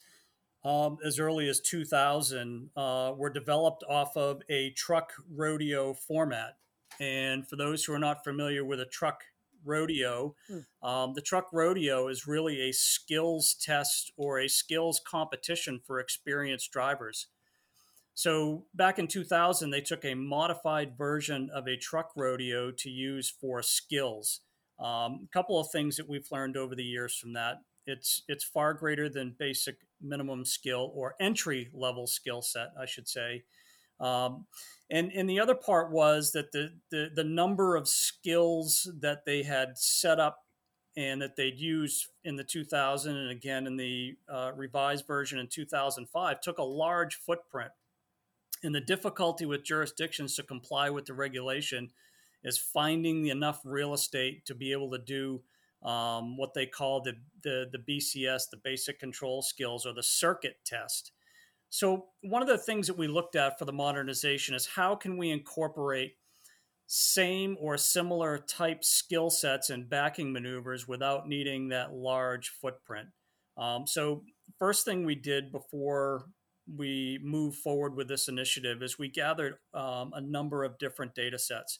um, 0.63 0.97
as 1.05 1.19
early 1.19 1.47
as 1.47 1.59
2000 1.59 2.69
uh, 2.75 3.13
were 3.15 3.29
developed 3.29 3.83
off 3.89 4.15
of 4.17 4.41
a 4.49 4.71
truck 4.71 5.13
rodeo 5.33 5.93
format. 5.93 6.57
And 6.99 7.47
for 7.47 7.55
those 7.55 7.85
who 7.85 7.93
are 7.93 7.99
not 7.99 8.23
familiar 8.23 8.65
with 8.65 8.79
a 8.81 8.85
truck 8.85 9.23
rodeo, 9.63 10.35
hmm. 10.47 10.87
um, 10.87 11.13
the 11.13 11.21
truck 11.21 11.47
rodeo 11.53 12.07
is 12.07 12.27
really 12.27 12.61
a 12.61 12.73
skills 12.73 13.53
test 13.53 14.11
or 14.17 14.39
a 14.39 14.49
skills 14.49 15.01
competition 15.05 15.79
for 15.85 15.99
experienced 15.99 16.71
drivers. 16.71 17.27
So 18.19 18.65
back 18.75 18.99
in 18.99 19.07
2000, 19.07 19.69
they 19.69 19.79
took 19.79 20.03
a 20.03 20.13
modified 20.13 20.97
version 20.97 21.49
of 21.55 21.69
a 21.69 21.77
truck 21.77 22.11
rodeo 22.17 22.69
to 22.69 22.89
use 22.89 23.29
for 23.29 23.63
skills. 23.63 24.41
Um, 24.77 25.21
a 25.23 25.27
couple 25.31 25.57
of 25.57 25.71
things 25.71 25.95
that 25.95 26.09
we've 26.09 26.29
learned 26.29 26.57
over 26.57 26.75
the 26.75 26.83
years 26.83 27.15
from 27.15 27.31
that. 27.35 27.61
It's 27.85 28.23
it's 28.27 28.43
far 28.43 28.73
greater 28.73 29.07
than 29.07 29.37
basic 29.39 29.77
minimum 30.01 30.43
skill 30.43 30.91
or 30.93 31.15
entry 31.21 31.69
level 31.73 32.07
skill 32.07 32.41
set, 32.41 32.73
I 32.77 32.85
should 32.85 33.07
say. 33.07 33.43
Um, 34.01 34.47
and 34.91 35.13
and 35.13 35.29
the 35.29 35.39
other 35.39 35.55
part 35.55 35.89
was 35.89 36.33
that 36.33 36.51
the, 36.51 36.73
the 36.91 37.11
the 37.15 37.23
number 37.23 37.77
of 37.77 37.87
skills 37.87 38.91
that 38.99 39.23
they 39.23 39.43
had 39.43 39.77
set 39.77 40.19
up 40.19 40.39
and 40.97 41.21
that 41.21 41.37
they'd 41.37 41.57
use 41.57 42.09
in 42.25 42.35
the 42.35 42.43
2000 42.43 43.15
and 43.15 43.31
again 43.31 43.65
in 43.65 43.77
the 43.77 44.17
uh, 44.27 44.51
revised 44.57 45.07
version 45.07 45.39
in 45.39 45.47
2005 45.47 46.41
took 46.41 46.57
a 46.57 46.63
large 46.63 47.15
footprint 47.15 47.71
and 48.63 48.75
the 48.75 48.81
difficulty 48.81 49.45
with 49.45 49.63
jurisdictions 49.63 50.35
to 50.35 50.43
comply 50.43 50.89
with 50.89 51.05
the 51.05 51.13
regulation 51.13 51.89
is 52.43 52.57
finding 52.57 53.27
enough 53.27 53.61
real 53.63 53.93
estate 53.93 54.45
to 54.45 54.55
be 54.55 54.71
able 54.71 54.91
to 54.91 54.97
do 54.97 55.41
um, 55.83 56.37
what 56.37 56.53
they 56.53 56.65
call 56.65 57.01
the, 57.01 57.13
the, 57.43 57.69
the 57.71 57.79
BCS, 57.79 58.49
the 58.51 58.59
basic 58.63 58.99
control 58.99 59.41
skills, 59.41 59.85
or 59.85 59.93
the 59.93 60.03
circuit 60.03 60.57
test. 60.65 61.11
So, 61.69 62.07
one 62.21 62.41
of 62.41 62.47
the 62.47 62.57
things 62.57 62.87
that 62.87 62.97
we 62.97 63.07
looked 63.07 63.35
at 63.35 63.59
for 63.59 63.65
the 63.65 63.71
modernization 63.71 64.55
is 64.55 64.65
how 64.65 64.95
can 64.95 65.17
we 65.17 65.29
incorporate 65.29 66.15
same 66.87 67.55
or 67.59 67.77
similar 67.77 68.39
type 68.39 68.83
skill 68.83 69.29
sets 69.29 69.69
and 69.69 69.87
backing 69.87 70.33
maneuvers 70.33 70.87
without 70.87 71.27
needing 71.27 71.69
that 71.69 71.93
large 71.93 72.49
footprint. 72.49 73.09
Um, 73.57 73.85
so, 73.85 74.23
first 74.57 74.83
thing 74.83 75.05
we 75.05 75.15
did 75.15 75.51
before 75.51 76.25
we 76.77 77.19
move 77.23 77.55
forward 77.55 77.95
with 77.95 78.07
this 78.07 78.27
initiative 78.27 78.81
is 78.81 78.99
we 78.99 79.09
gathered 79.09 79.55
um, 79.73 80.11
a 80.13 80.21
number 80.21 80.63
of 80.63 80.77
different 80.77 81.15
data 81.15 81.39
sets. 81.39 81.79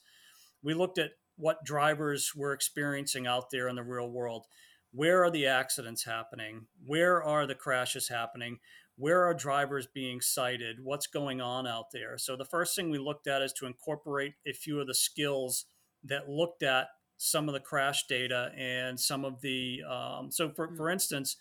We 0.63 0.74
looked 0.74 0.98
at 0.98 1.12
what 1.38 1.63
drivers 1.63 2.34
were 2.36 2.53
experiencing 2.53 3.27
out 3.27 3.50
there 3.51 3.67
in 3.67 3.75
the 3.75 3.84
real 3.84 4.10
world. 4.10 4.46
Where 4.91 5.24
are 5.24 5.31
the 5.31 5.48
accidents 5.48 6.03
happening? 6.03 6.67
Where 6.86 7.24
are 7.24 7.46
the 7.46 7.55
crashes 7.55 8.10
happening? 8.10 8.58
Where 8.98 9.24
are 9.24 9.34
drivers 9.34 9.88
being 9.88 10.19
cited? 10.19 10.77
What's 10.84 11.08
going 11.08 11.39
on 11.39 11.65
out 11.65 11.86
there? 11.93 12.17
So, 12.17 12.36
the 12.36 12.43
first 12.43 12.75
thing 12.75 12.89
we 12.89 12.98
looked 12.98 13.27
at 13.27 13.41
is 13.41 13.53
to 13.53 13.65
incorporate 13.65 14.34
a 14.46 14.51
few 14.51 14.81
of 14.81 14.88
the 14.88 14.96
skills 14.96 15.65
that 16.03 16.27
looked 16.27 16.63
at 16.63 16.88
some 17.15 17.48
of 17.48 17.53
the 17.53 17.60
crash 17.62 18.08
data 18.08 18.51
and 18.58 19.00
some 19.00 19.24
of 19.24 19.39
the. 19.39 19.84
Um, 19.89 20.31
so, 20.31 20.50
for, 20.50 20.75
for 20.75 20.89
instance, 20.89 21.38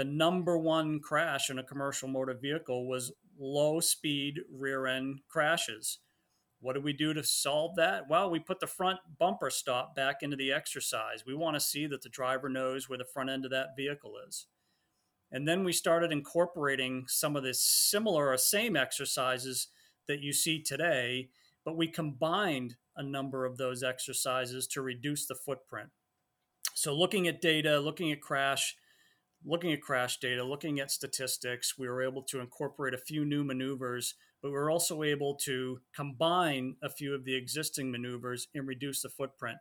the 0.00 0.04
number 0.04 0.56
one 0.56 0.98
crash 0.98 1.50
in 1.50 1.58
a 1.58 1.62
commercial 1.62 2.08
motor 2.08 2.32
vehicle 2.32 2.88
was 2.88 3.12
low 3.38 3.80
speed 3.80 4.40
rear 4.50 4.86
end 4.86 5.20
crashes. 5.28 5.98
What 6.60 6.72
do 6.72 6.80
we 6.80 6.94
do 6.94 7.12
to 7.12 7.22
solve 7.22 7.76
that? 7.76 8.08
Well, 8.08 8.30
we 8.30 8.38
put 8.38 8.60
the 8.60 8.66
front 8.66 8.98
bumper 9.18 9.50
stop 9.50 9.94
back 9.94 10.22
into 10.22 10.38
the 10.38 10.52
exercise. 10.52 11.26
We 11.26 11.34
want 11.34 11.56
to 11.56 11.60
see 11.60 11.86
that 11.86 12.00
the 12.00 12.08
driver 12.08 12.48
knows 12.48 12.88
where 12.88 12.96
the 12.96 13.04
front 13.04 13.28
end 13.28 13.44
of 13.44 13.50
that 13.50 13.76
vehicle 13.76 14.14
is. 14.26 14.46
And 15.30 15.46
then 15.46 15.64
we 15.64 15.72
started 15.74 16.12
incorporating 16.12 17.04
some 17.06 17.36
of 17.36 17.42
the 17.42 17.52
similar 17.52 18.30
or 18.30 18.38
same 18.38 18.76
exercises 18.76 19.68
that 20.08 20.20
you 20.20 20.32
see 20.32 20.62
today, 20.62 21.28
but 21.62 21.76
we 21.76 21.88
combined 21.88 22.76
a 22.96 23.02
number 23.02 23.44
of 23.44 23.58
those 23.58 23.82
exercises 23.82 24.66
to 24.68 24.80
reduce 24.80 25.26
the 25.26 25.34
footprint. 25.34 25.90
So, 26.72 26.96
looking 26.96 27.28
at 27.28 27.42
data, 27.42 27.78
looking 27.78 28.10
at 28.12 28.22
crash 28.22 28.76
looking 29.44 29.72
at 29.72 29.80
crash 29.80 30.18
data, 30.18 30.44
looking 30.44 30.80
at 30.80 30.90
statistics, 30.90 31.78
we 31.78 31.88
were 31.88 32.02
able 32.02 32.22
to 32.24 32.40
incorporate 32.40 32.94
a 32.94 32.98
few 32.98 33.24
new 33.24 33.44
maneuvers, 33.44 34.14
but 34.42 34.48
we 34.48 34.54
were 34.54 34.70
also 34.70 35.02
able 35.02 35.34
to 35.34 35.80
combine 35.94 36.76
a 36.82 36.90
few 36.90 37.14
of 37.14 37.24
the 37.24 37.36
existing 37.36 37.90
maneuvers 37.90 38.48
and 38.54 38.66
reduce 38.66 39.02
the 39.02 39.08
footprint. 39.08 39.58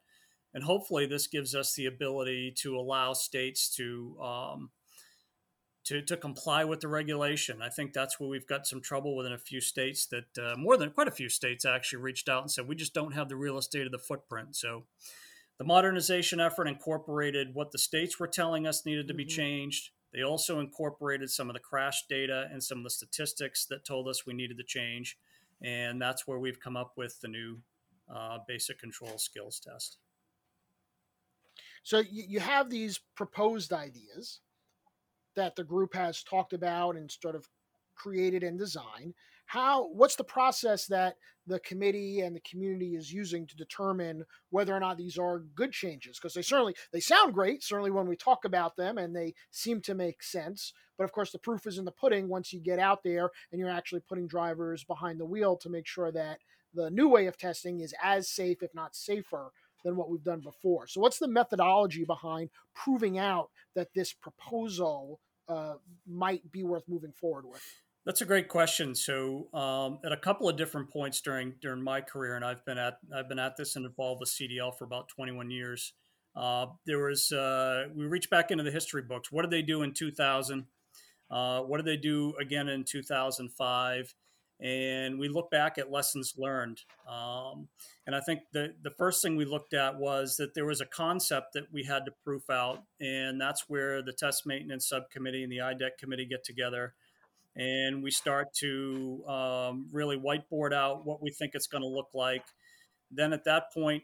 And 0.54 0.64
hopefully, 0.64 1.06
this 1.06 1.28
gives 1.28 1.54
us 1.54 1.74
the 1.74 1.86
ability 1.86 2.54
to 2.58 2.76
allow 2.76 3.14
states 3.14 3.70
to 3.76 4.18
um, 4.20 4.70
to, 5.86 6.02
to 6.04 6.18
comply 6.18 6.64
with 6.66 6.82
the 6.82 6.88
regulation. 6.88 7.62
I 7.62 7.70
think 7.70 7.94
that's 7.94 8.20
where 8.20 8.30
we've 8.30 8.46
got 8.46 8.68
some 8.68 8.82
trouble 8.82 9.16
within 9.16 9.34
a 9.34 9.40
few 9.40 9.60
states 9.60 10.06
that 10.08 10.38
uh, 10.38 10.56
more 10.56 10.78
than 10.78 10.92
quite 10.92 11.08
a 11.08 11.12
few 11.12 11.30
states 11.30 11.66
actually 11.66 12.02
reached 12.02 12.30
out 12.30 12.44
and 12.44 12.52
said 12.52 12.68
we 12.68 12.76
just 12.76 12.94
don't 12.94 13.14
have 13.14 13.30
the 13.30 13.36
real 13.36 13.58
estate 13.58 13.86
of 13.86 13.92
the 13.92 13.98
footprint. 13.98 14.56
So 14.56 14.84
the 15.60 15.66
modernization 15.66 16.40
effort 16.40 16.68
incorporated 16.68 17.54
what 17.54 17.72
the 17.72 17.78
states 17.78 18.20
were 18.20 18.28
telling 18.28 18.66
us 18.66 18.86
needed 18.86 19.08
to 19.10 19.14
be 19.14 19.26
mm-hmm. 19.26 19.36
changed. 19.36 19.90
They 20.12 20.24
also 20.24 20.60
incorporated 20.60 21.30
some 21.30 21.50
of 21.50 21.54
the 21.54 21.60
crash 21.60 22.08
data 22.10 22.48
and 22.52 22.64
some 22.64 22.80
of 22.80 22.84
the 22.84 22.90
statistics 22.90 23.66
that 23.68 23.86
told 23.86 24.08
us 24.08 24.26
we 24.26 24.34
needed 24.34 24.58
to 24.58 24.64
change. 24.64 25.18
And 25.62 26.02
that's 26.02 26.26
where 26.26 26.40
we've 26.40 26.60
come 26.60 26.78
up 26.78 26.94
with 26.96 27.20
the 27.22 27.28
new 27.28 27.60
uh, 28.12 28.40
basic 28.48 28.80
control 28.80 29.18
skills 29.20 29.60
test. 29.60 29.98
So 31.84 32.02
you 32.10 32.40
have 32.40 32.70
these 32.70 33.00
proposed 33.16 33.74
ideas 33.74 34.40
that 35.36 35.56
the 35.56 35.64
group 35.64 35.94
has 35.94 36.24
talked 36.24 36.54
about 36.54 36.96
and 36.96 37.12
sort 37.12 37.36
of 37.36 37.48
created 37.96 38.44
and 38.44 38.58
designed. 38.58 39.14
How 39.50 39.88
what's 39.88 40.16
the 40.16 40.24
process 40.24 40.86
that 40.86 41.16
the 41.48 41.60
committee 41.62 42.22
and 42.22 42.36
the 42.36 42.42
community 42.42 42.96
is 42.96 43.12
using 43.12 43.48
to 43.48 43.56
determine 43.56 44.24
whether 44.52 44.76
or 44.76 44.80
not 44.80 44.96
these 44.96 45.18
are 45.18 45.40
good 45.40 45.72
changes? 45.72 46.20
Because 46.20 46.36
they 46.36 46.44
certainly 46.44 46.76
they 46.94 47.00
sound 47.00 47.34
great, 47.34 47.64
certainly 47.64 47.90
when 47.90 48.08
we 48.08 48.16
talk 48.16 48.46
about 48.46 48.78
them, 48.78 49.00
and 49.00 49.16
they 49.16 49.34
seem 49.50 49.82
to 49.82 49.96
make 49.96 50.22
sense. 50.22 50.72
But 51.00 51.06
of 51.06 51.14
course, 51.14 51.32
the 51.32 51.40
proof 51.40 51.66
is 51.66 51.80
in 51.80 51.86
the 51.86 51.92
pudding 51.92 52.30
once 52.30 52.54
you 52.54 52.60
get 52.60 52.78
out 52.78 53.02
there 53.04 53.32
and 53.52 53.60
you're 53.60 53.72
actually 53.72 54.02
putting 54.02 54.28
drivers 54.28 54.84
behind 54.84 55.20
the 55.20 55.26
wheel 55.26 55.58
to 55.58 55.70
make 55.70 55.88
sure 55.88 56.12
that 56.12 56.38
the 56.76 56.92
new 56.92 57.10
way 57.10 57.26
of 57.26 57.36
testing 57.36 57.80
is 57.80 57.96
as 58.04 58.30
safe, 58.30 58.62
if 58.62 58.76
not 58.76 58.96
safer, 58.96 59.52
than 59.84 59.96
what 59.96 60.12
we've 60.12 60.24
done 60.24 60.42
before. 60.42 60.86
So, 60.86 61.02
what's 61.02 61.18
the 61.18 61.28
methodology 61.28 62.06
behind 62.06 62.52
proving 62.76 63.18
out 63.18 63.50
that 63.74 63.96
this 63.96 64.14
proposal 64.14 65.20
uh, 65.48 65.78
might 66.06 66.52
be 66.52 66.64
worth 66.64 66.84
moving 66.88 67.14
forward 67.14 67.46
with? 67.48 67.64
That's 68.06 68.22
a 68.22 68.26
great 68.26 68.48
question. 68.48 68.96
So, 68.96 69.48
um, 69.54 70.00
at 70.06 70.12
a 70.12 70.18
couple 70.18 70.50
of 70.50 70.58
different 70.58 70.90
points 70.90 71.22
during 71.22 71.56
during 71.62 71.84
my 71.84 72.02
career, 72.02 72.36
and 72.36 72.46
I've 72.46 72.66
been 72.66 72.78
at 72.78 72.98
I've 73.16 73.30
been 73.30 73.40
at 73.40 73.58
this 73.58 73.76
and 73.76 73.86
involved 73.86 74.22
with 74.22 74.30
CDL 74.30 74.78
for 74.78 74.86
about 74.86 75.10
21 75.10 75.52
years. 75.52 75.94
Uh, 76.36 76.68
there 76.86 77.00
was 77.00 77.32
uh, 77.32 77.86
we 77.96 78.06
reached 78.06 78.30
back 78.30 78.52
into 78.52 78.64
the 78.64 78.72
history 78.72 79.02
books. 79.02 79.32
What 79.32 79.44
did 79.44 79.52
they 79.52 79.62
do 79.62 79.84
in 79.84 79.94
2000? 79.94 80.66
Uh, 81.30 81.62
what 81.62 81.78
did 81.78 81.86
they 81.86 81.98
do 81.98 82.34
again 82.40 82.70
in 82.70 82.84
2005? 82.84 84.16
and 84.62 85.18
we 85.18 85.30
look 85.30 85.50
back 85.50 85.78
at 85.78 85.92
lessons 85.92 86.34
learned. 86.38 86.82
Um, 87.08 87.70
and 88.06 88.16
I 88.16 88.20
think 88.20 88.42
the, 88.52 88.74
the 88.84 88.92
first 88.92 89.22
thing 89.22 89.38
we 89.38 89.46
looked 89.46 89.74
at 89.74 89.98
was 89.98 90.36
that 90.38 90.54
there 90.54 90.66
was 90.66 90.82
a 90.82 90.86
concept 90.86 91.54
that 91.54 91.72
we 91.72 91.84
had 91.84 92.06
to 92.06 92.12
proof 92.24 92.50
out, 92.50 92.84
and 93.00 93.40
that's 93.40 93.66
where 93.70 94.02
the 94.02 94.12
test 94.12 94.46
maintenance 94.46 94.88
subcommittee 94.90 95.44
and 95.44 95.52
the 95.52 95.60
IDEC 95.60 95.98
committee 95.98 96.26
get 96.26 96.44
together. 96.44 96.94
And 97.56 98.04
we 98.04 98.12
start 98.12 98.54
to 98.60 99.24
um, 99.28 99.88
really 99.92 100.18
whiteboard 100.18 100.74
out 100.74 101.06
what 101.06 101.22
we 101.22 101.32
think 101.32 101.52
it's 101.56 101.68
going 101.68 101.82
to 101.82 101.88
look 101.88 102.10
like. 102.14 102.46
Then 103.12 103.34
at 103.34 103.44
that 103.46 103.74
point, 103.74 104.04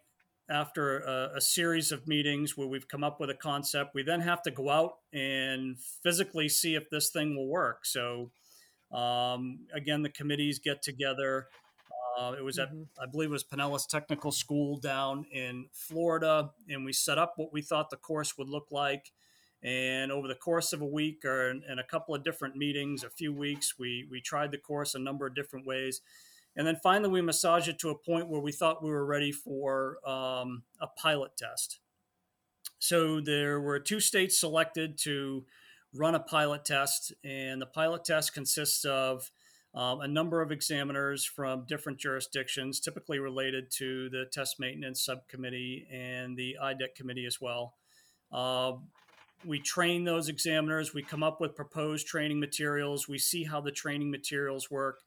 after 0.50 1.00
a, 1.00 1.38
a, 1.38 1.42
series 1.42 1.92
of 1.92 2.08
meetings 2.08 2.56
where 2.56 2.68
we've 2.68 2.88
come 2.88 3.04
up 3.04 3.20
with 3.20 3.30
a 3.30 3.36
concept, 3.36 3.92
we 3.96 4.04
then 4.04 4.22
have 4.22 4.42
to 4.44 4.52
go 4.52 4.70
out 4.70 4.94
and 5.14 5.78
physically 6.04 6.50
see 6.50 6.76
if 6.76 6.90
this 6.90 7.10
thing 7.10 7.36
will 7.36 7.48
work. 7.48 7.86
So 7.86 8.32
um, 8.92 9.60
again, 9.74 10.04
the 10.04 10.10
committees 10.10 10.60
get 10.60 10.82
together. 10.82 11.48
Uh, 12.18 12.34
it 12.38 12.44
was 12.44 12.60
at, 12.60 12.70
mm-hmm. 12.70 12.84
I 13.02 13.06
believe, 13.12 13.30
it 13.30 13.34
was 13.34 13.44
Pinellas 13.44 13.88
Technical 13.88 14.32
School 14.32 14.78
down 14.78 15.26
in 15.32 15.66
Florida, 15.74 16.52
and 16.70 16.86
we 16.86 16.94
set 16.94 17.18
up 17.18 17.34
what 17.36 17.52
we 17.52 17.62
thought 17.62 17.90
the 17.90 17.98
course 17.98 18.38
would 18.38 18.48
look 18.48 18.68
like. 18.72 19.12
And 19.66 20.12
over 20.12 20.28
the 20.28 20.36
course 20.36 20.74
of 20.74 20.82
a 20.82 20.86
week, 20.86 21.26
or 21.26 21.50
in, 21.50 21.64
in 21.68 21.80
a 21.80 21.84
couple 21.84 22.14
of 22.14 22.24
different 22.24 22.56
meetings, 22.56 23.04
a 23.04 23.10
few 23.10 23.34
weeks, 23.34 23.80
we 23.80 24.08
we 24.12 24.22
tried 24.22 24.52
the 24.52 24.60
course 24.60 24.94
a 24.94 25.00
number 25.00 25.26
of 25.26 25.34
different 25.34 25.66
ways, 25.66 26.02
and 26.56 26.68
then 26.68 26.76
finally 26.84 27.10
we 27.10 27.22
massaged 27.22 27.68
it 27.68 27.80
to 27.80 27.90
a 27.90 27.98
point 27.98 28.30
where 28.30 28.42
we 28.42 28.52
thought 28.52 28.84
we 28.84 28.92
were 28.92 29.06
ready 29.06 29.32
for 29.32 29.98
um, 30.08 30.64
a 30.80 30.86
pilot 30.86 31.32
test. 31.36 31.80
So 32.78 33.20
there 33.20 33.60
were 33.60 33.80
two 33.80 34.00
states 34.00 34.40
selected 34.40 35.00
to 35.00 35.46
run 35.96 36.14
a 36.14 36.20
pilot 36.20 36.64
test, 36.64 37.12
and 37.24 37.60
the 37.60 37.66
pilot 37.66 38.06
test 38.06 38.36
consists 38.36 38.86
of 38.86 39.32
um, 39.74 40.00
a 40.00 40.08
number 40.08 40.44
of 40.44 40.52
examiners 40.52 41.26
from 41.26 41.66
different 41.68 41.98
jurisdictions, 41.98 42.80
typically 42.80 43.18
related 43.18 43.72
to 43.78 44.10
the 44.10 44.26
test 44.32 44.60
maintenance 44.60 45.04
subcommittee 45.04 45.88
and 45.92 46.38
the 46.38 46.56
IDEC 46.62 46.94
committee 46.96 47.26
as 47.26 47.42
well. 47.42 47.74
Uh, 48.32 48.74
we 49.46 49.60
train 49.60 50.04
those 50.04 50.30
examiners, 50.30 50.94
we 50.94 51.04
come 51.04 51.24
up 51.24 51.40
with 51.40 51.56
proposed 51.56 52.08
training 52.08 52.40
materials, 52.40 53.08
we 53.08 53.18
see 53.18 53.44
how 53.44 53.62
the 53.62 53.72
training 53.72 54.12
materials 54.12 54.70
work, 54.72 55.00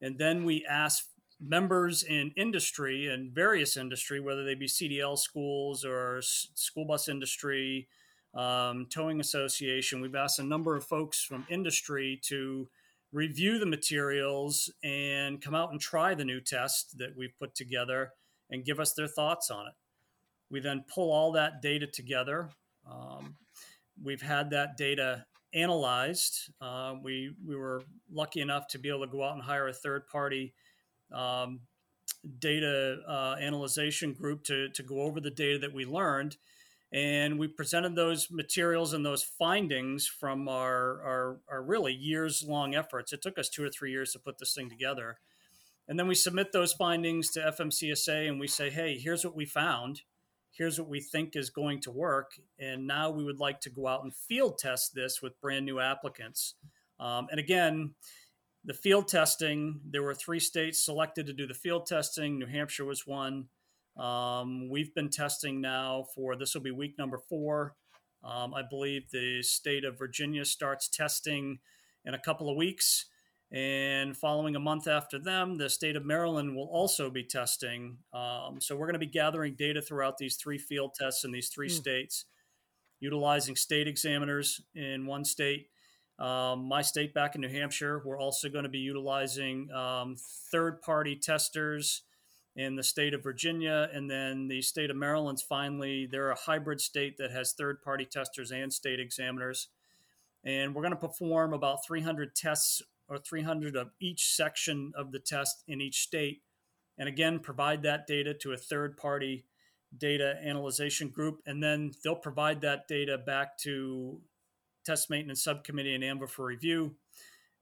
and 0.00 0.18
then 0.18 0.44
we 0.44 0.64
ask 0.68 1.04
members 1.40 2.02
in 2.02 2.32
industry 2.36 3.08
and 3.08 3.32
various 3.32 3.76
industry, 3.76 4.20
whether 4.20 4.44
they 4.44 4.54
be 4.54 4.66
CDL 4.66 5.18
schools 5.18 5.84
or 5.84 6.20
school 6.22 6.84
bus 6.84 7.08
industry, 7.08 7.88
um, 8.34 8.86
Towing 8.90 9.20
Association. 9.20 10.00
We've 10.00 10.14
asked 10.14 10.38
a 10.38 10.44
number 10.44 10.76
of 10.76 10.84
folks 10.84 11.22
from 11.22 11.46
industry 11.50 12.20
to 12.24 12.68
review 13.12 13.58
the 13.58 13.66
materials 13.66 14.70
and 14.82 15.40
come 15.40 15.54
out 15.54 15.70
and 15.70 15.80
try 15.80 16.14
the 16.14 16.24
new 16.24 16.40
test 16.40 16.98
that 16.98 17.16
we've 17.16 17.36
put 17.38 17.54
together 17.54 18.12
and 18.50 18.64
give 18.64 18.80
us 18.80 18.92
their 18.94 19.08
thoughts 19.08 19.50
on 19.50 19.66
it. 19.66 19.74
We 20.50 20.60
then 20.60 20.84
pull 20.92 21.10
all 21.10 21.32
that 21.32 21.62
data 21.62 21.86
together. 21.86 22.50
Um, 22.88 23.36
we've 24.02 24.22
had 24.22 24.50
that 24.50 24.76
data 24.76 25.26
analyzed. 25.54 26.50
Uh, 26.60 26.94
we 27.02 27.34
we 27.44 27.56
were 27.56 27.82
lucky 28.10 28.40
enough 28.40 28.66
to 28.68 28.78
be 28.78 28.88
able 28.88 29.06
to 29.06 29.12
go 29.12 29.22
out 29.22 29.34
and 29.34 29.42
hire 29.42 29.68
a 29.68 29.72
third 29.72 30.06
party 30.06 30.54
um, 31.12 31.60
data 32.38 32.98
uh, 33.08 33.36
analyzation 33.40 34.12
group 34.12 34.44
to 34.44 34.68
to 34.70 34.82
go 34.82 35.02
over 35.02 35.20
the 35.20 35.30
data 35.30 35.58
that 35.58 35.72
we 35.74 35.84
learned 35.84 36.36
and 36.92 37.38
we 37.38 37.48
presented 37.48 37.96
those 37.96 38.30
materials 38.30 38.92
and 38.92 39.04
those 39.04 39.22
findings 39.22 40.06
from 40.06 40.48
our, 40.48 41.02
our, 41.02 41.40
our 41.50 41.62
really 41.62 41.92
years 41.92 42.44
long 42.46 42.74
efforts. 42.74 43.12
It 43.12 43.22
took 43.22 43.38
us 43.38 43.48
two 43.48 43.64
or 43.64 43.68
three 43.68 43.90
years 43.90 44.12
to 44.12 44.18
put 44.18 44.38
this 44.38 44.54
thing 44.54 44.70
together. 44.70 45.18
And 45.88 45.98
then 45.98 46.06
we 46.06 46.14
submit 46.14 46.52
those 46.52 46.72
findings 46.72 47.30
to 47.32 47.40
FMCSA 47.40 48.28
and 48.28 48.40
we 48.40 48.46
say, 48.46 48.70
hey, 48.70 48.98
here's 48.98 49.24
what 49.24 49.36
we 49.36 49.46
found. 49.46 50.02
Here's 50.56 50.78
what 50.78 50.88
we 50.88 51.00
think 51.00 51.36
is 51.36 51.50
going 51.50 51.80
to 51.82 51.90
work. 51.90 52.32
And 52.58 52.86
now 52.86 53.10
we 53.10 53.24
would 53.24 53.40
like 53.40 53.60
to 53.60 53.70
go 53.70 53.86
out 53.86 54.04
and 54.04 54.14
field 54.14 54.58
test 54.58 54.94
this 54.94 55.20
with 55.20 55.40
brand 55.40 55.66
new 55.66 55.80
applicants. 55.80 56.54
Um, 56.98 57.28
and 57.30 57.38
again, 57.38 57.94
the 58.64 58.74
field 58.74 59.08
testing, 59.08 59.80
there 59.88 60.02
were 60.02 60.14
three 60.14 60.40
states 60.40 60.84
selected 60.84 61.26
to 61.26 61.32
do 61.32 61.46
the 61.46 61.54
field 61.54 61.86
testing. 61.86 62.38
New 62.38 62.46
Hampshire 62.46 62.84
was 62.84 63.06
one, 63.06 63.48
um, 63.96 64.68
we've 64.68 64.94
been 64.94 65.08
testing 65.08 65.60
now 65.60 66.04
for 66.14 66.36
this 66.36 66.54
will 66.54 66.62
be 66.62 66.70
week 66.70 66.98
number 66.98 67.18
four. 67.18 67.74
Um, 68.22 68.54
I 68.54 68.62
believe 68.68 69.10
the 69.10 69.42
state 69.42 69.84
of 69.84 69.98
Virginia 69.98 70.44
starts 70.44 70.88
testing 70.88 71.58
in 72.04 72.14
a 72.14 72.18
couple 72.18 72.50
of 72.50 72.56
weeks. 72.56 73.06
And 73.52 74.16
following 74.16 74.56
a 74.56 74.60
month 74.60 74.88
after 74.88 75.18
them, 75.18 75.56
the 75.56 75.70
state 75.70 75.94
of 75.94 76.04
Maryland 76.04 76.56
will 76.56 76.68
also 76.70 77.10
be 77.10 77.22
testing. 77.22 77.98
Um, 78.12 78.60
so 78.60 78.74
we're 78.74 78.86
going 78.86 78.94
to 78.94 78.98
be 78.98 79.06
gathering 79.06 79.54
data 79.54 79.80
throughout 79.80 80.18
these 80.18 80.36
three 80.36 80.58
field 80.58 80.94
tests 80.94 81.24
in 81.24 81.30
these 81.30 81.48
three 81.48 81.68
mm. 81.68 81.72
states, 81.72 82.24
utilizing 82.98 83.54
state 83.54 83.86
examiners 83.86 84.60
in 84.74 85.06
one 85.06 85.24
state. 85.24 85.68
Um, 86.18 86.64
my 86.64 86.82
state 86.82 87.14
back 87.14 87.34
in 87.34 87.42
New 87.42 87.48
Hampshire, 87.48 88.02
we're 88.04 88.18
also 88.18 88.48
going 88.48 88.64
to 88.64 88.70
be 88.70 88.78
utilizing 88.78 89.70
um, 89.70 90.16
third 90.50 90.80
party 90.80 91.14
testers 91.14 92.02
in 92.56 92.74
the 92.74 92.82
state 92.82 93.12
of 93.12 93.22
Virginia, 93.22 93.90
and 93.92 94.10
then 94.10 94.48
the 94.48 94.62
state 94.62 94.88
of 94.88 94.96
Maryland's 94.96 95.42
finally 95.42 96.06
they're 96.10 96.30
a 96.30 96.34
hybrid 96.34 96.80
state 96.80 97.18
that 97.18 97.30
has 97.30 97.52
third 97.52 97.82
party 97.82 98.06
testers 98.06 98.50
and 98.50 98.72
state 98.72 98.98
examiners. 98.98 99.68
And 100.42 100.74
we're 100.74 100.82
going 100.82 100.94
to 100.94 100.96
perform 100.96 101.52
about 101.52 101.84
300 101.84 102.34
tests 102.34 102.80
or 103.08 103.18
300 103.18 103.76
of 103.76 103.90
each 104.00 104.34
section 104.34 104.92
of 104.96 105.12
the 105.12 105.18
test 105.18 105.62
in 105.68 105.80
each 105.80 106.00
state. 106.00 106.42
And 106.98 107.08
again, 107.08 107.38
provide 107.40 107.82
that 107.82 108.06
data 108.06 108.34
to 108.34 108.52
a 108.52 108.56
third 108.56 108.96
party 108.96 109.46
data 109.96 110.34
analyzation 110.42 111.08
group. 111.08 111.40
And 111.46 111.62
then 111.62 111.92
they'll 112.02 112.16
provide 112.16 112.62
that 112.62 112.88
data 112.88 113.18
back 113.18 113.58
to 113.58 114.20
test 114.84 115.10
maintenance 115.10 115.42
subcommittee 115.42 115.94
and 115.94 116.04
AAMVA 116.04 116.28
for 116.28 116.44
review. 116.46 116.96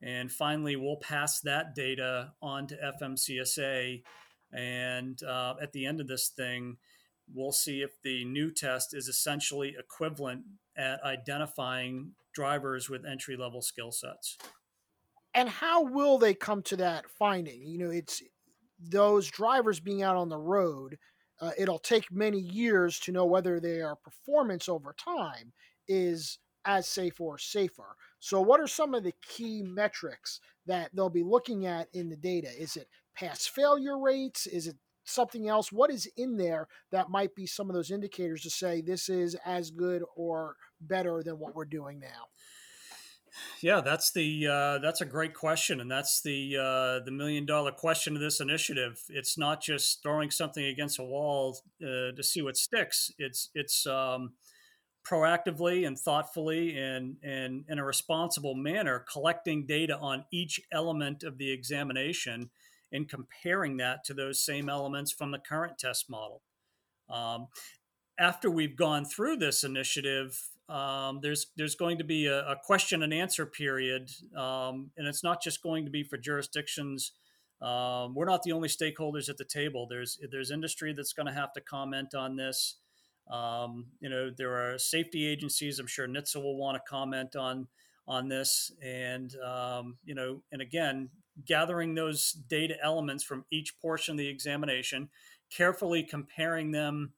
And 0.02 0.30
finally, 0.30 0.76
we'll 0.76 0.96
pass 0.96 1.40
that 1.40 1.74
data 1.74 2.33
on 2.42 2.66
to 2.68 2.76
FMCSA 2.76 4.02
and 4.54 5.20
uh, 5.24 5.54
at 5.61 5.72
the 5.72 5.85
end 5.85 6.00
of 6.00 6.07
this 6.07 6.28
thing, 6.28 6.76
we'll 7.33 7.52
see 7.52 7.83
if 7.83 8.00
the 8.02 8.24
new 8.24 8.52
test 8.52 8.94
is 8.94 9.09
essentially 9.09 9.74
equivalent 9.78 10.42
at 10.76 11.02
identifying 11.02 12.12
drivers 12.33 12.88
with 12.88 13.04
entry 13.04 13.37
level 13.37 13.61
skill 13.61 13.90
sets. 13.90 14.38
And 15.35 15.49
how 15.49 15.83
will 15.83 16.18
they 16.18 16.35
come 16.35 16.62
to 16.62 16.77
that 16.77 17.11
finding? 17.11 17.62
You 17.62 17.79
know, 17.79 17.90
it's 17.90 18.23
those 18.79 19.29
drivers 19.29 19.81
being 19.81 20.03
out 20.03 20.16
on 20.16 20.29
the 20.29 20.38
road. 20.38 20.99
Uh, 21.40 21.51
it'll 21.59 21.79
take 21.79 22.12
many 22.12 22.38
years 22.38 23.01
to 23.01 23.12
know 23.12 23.25
whether 23.25 23.59
their 23.59 23.97
performance 23.97 24.68
over 24.68 24.94
time 24.97 25.53
is 25.88 26.38
as 26.64 26.87
safe 26.87 27.20
or 27.20 27.37
safer. 27.38 27.97
So, 28.20 28.40
what 28.40 28.61
are 28.61 28.66
some 28.66 28.94
of 28.94 29.03
the 29.03 29.14
key 29.23 29.62
metrics 29.62 30.40
that 30.66 30.90
they'll 30.94 31.11
be 31.11 31.25
looking 31.25 31.66
at 31.66 31.88
in 31.92 32.09
the 32.09 32.16
data? 32.16 32.49
Is 32.57 32.77
it 32.77 32.88
pass 33.14 33.47
failure 33.47 33.99
rates? 33.99 34.47
Is 34.47 34.68
it 34.68 34.77
something 35.05 35.49
else? 35.49 35.73
What 35.73 35.90
is 35.90 36.09
in 36.16 36.37
there 36.37 36.68
that 36.90 37.11
might 37.11 37.35
be 37.35 37.47
some 37.47 37.68
of 37.68 37.75
those 37.75 37.90
indicators 37.90 38.42
to 38.42 38.51
say 38.51 38.81
this 38.81 39.09
is 39.09 39.37
as 39.44 39.70
good 39.70 40.03
or 40.16 40.57
better 40.81 41.23
than 41.23 41.38
what 41.38 41.55
we're 41.55 41.64
doing 41.64 41.99
now? 41.99 42.29
Yeah, 43.61 43.81
that's 43.81 44.12
the 44.12 44.47
uh, 44.47 44.79
that's 44.79 45.01
a 45.01 45.07
great 45.07 45.35
question, 45.35 45.81
and 45.81 45.90
that's 45.90 46.20
the 46.23 46.57
uh, 46.57 47.05
the 47.05 47.11
million 47.11 47.47
dollar 47.47 47.73
question 47.73 48.14
of 48.14 48.20
this 48.20 48.40
initiative. 48.40 49.03
It's 49.09 49.37
not 49.37 49.61
just 49.61 50.03
throwing 50.03 50.31
something 50.31 50.64
against 50.64 50.99
a 50.99 51.05
wall 51.05 51.59
uh, 51.83 52.12
to 52.14 52.23
see 52.23 52.42
what 52.42 52.57
sticks. 52.57 53.11
It's 53.18 53.51
it's 53.55 53.87
um, 53.87 54.35
proactively 55.05 55.87
and 55.87 55.99
thoughtfully 55.99 56.79
and, 56.79 57.16
and 57.23 57.64
in 57.68 57.79
a 57.79 57.85
responsible 57.85 58.55
manner 58.55 59.05
collecting 59.11 59.66
data 59.66 59.97
on 59.99 60.25
each 60.33 60.61
element 60.73 61.23
of 61.23 61.38
the 61.38 61.53
examination 61.53 62.51
and 62.90 63.09
comparing 63.09 63.77
that 63.77 64.05
to 64.05 64.14
those 64.14 64.40
same 64.40 64.68
elements 64.68 65.12
from 65.12 65.31
the 65.31 65.38
current 65.38 65.79
test 65.79 66.09
model. 66.09 66.42
Um, 67.11 67.49
after 68.18 68.51
we've 68.51 68.77
gone 68.77 69.05
through 69.05 69.37
this 69.37 69.64
initiative, 69.64 70.49
um, 70.68 71.20
there's 71.22 71.46
there's 71.57 71.74
going 71.74 71.98
to 71.98 72.05
be 72.05 72.27
a, 72.27 72.40
a 72.46 72.57
question 72.62 73.03
and 73.03 73.12
answer 73.12 73.44
period, 73.44 74.11
um, 74.37 74.90
and 74.96 75.07
it's 75.07 75.22
not 75.22 75.42
just 75.42 75.62
going 75.62 75.85
to 75.85 75.90
be 75.90 76.03
for 76.03 76.16
jurisdictions. 76.16 77.12
Um, 77.61 78.14
we're 78.14 78.24
not 78.24 78.42
the 78.42 78.53
only 78.53 78.68
stakeholders 78.68 79.29
at 79.29 79.37
the 79.37 79.44
table. 79.44 79.87
There's 79.88 80.18
there's 80.31 80.50
industry 80.50 80.94
that's 80.94 81.12
going 81.12 81.27
to 81.27 81.33
have 81.33 81.53
to 81.55 81.61
comment 81.61 82.14
on 82.14 82.37
this. 82.37 82.77
Um, 83.31 83.87
you 84.00 84.09
know, 84.09 84.31
there 84.37 84.55
are 84.55 84.79
safety 84.79 85.27
agencies. 85.27 85.79
I'm 85.79 85.87
sure 85.87 86.07
NHTSA 86.07 86.42
will 86.42 86.57
want 86.57 86.77
to 86.77 86.90
comment 86.90 87.37
on 87.37 87.68
on 88.07 88.29
this, 88.29 88.72
and 88.83 89.35
um, 89.44 89.98
you 90.05 90.14
know, 90.14 90.42
and 90.50 90.62
again, 90.62 91.11
gathering 91.46 91.94
those 91.94 92.33
data 92.33 92.74
elements 92.83 93.22
from 93.22 93.44
each 93.50 93.79
portion 93.81 94.12
of 94.12 94.18
the 94.18 94.29
examination, 94.29 95.11
carefully 95.55 96.03
comparing 96.03 96.70
them 96.70 97.12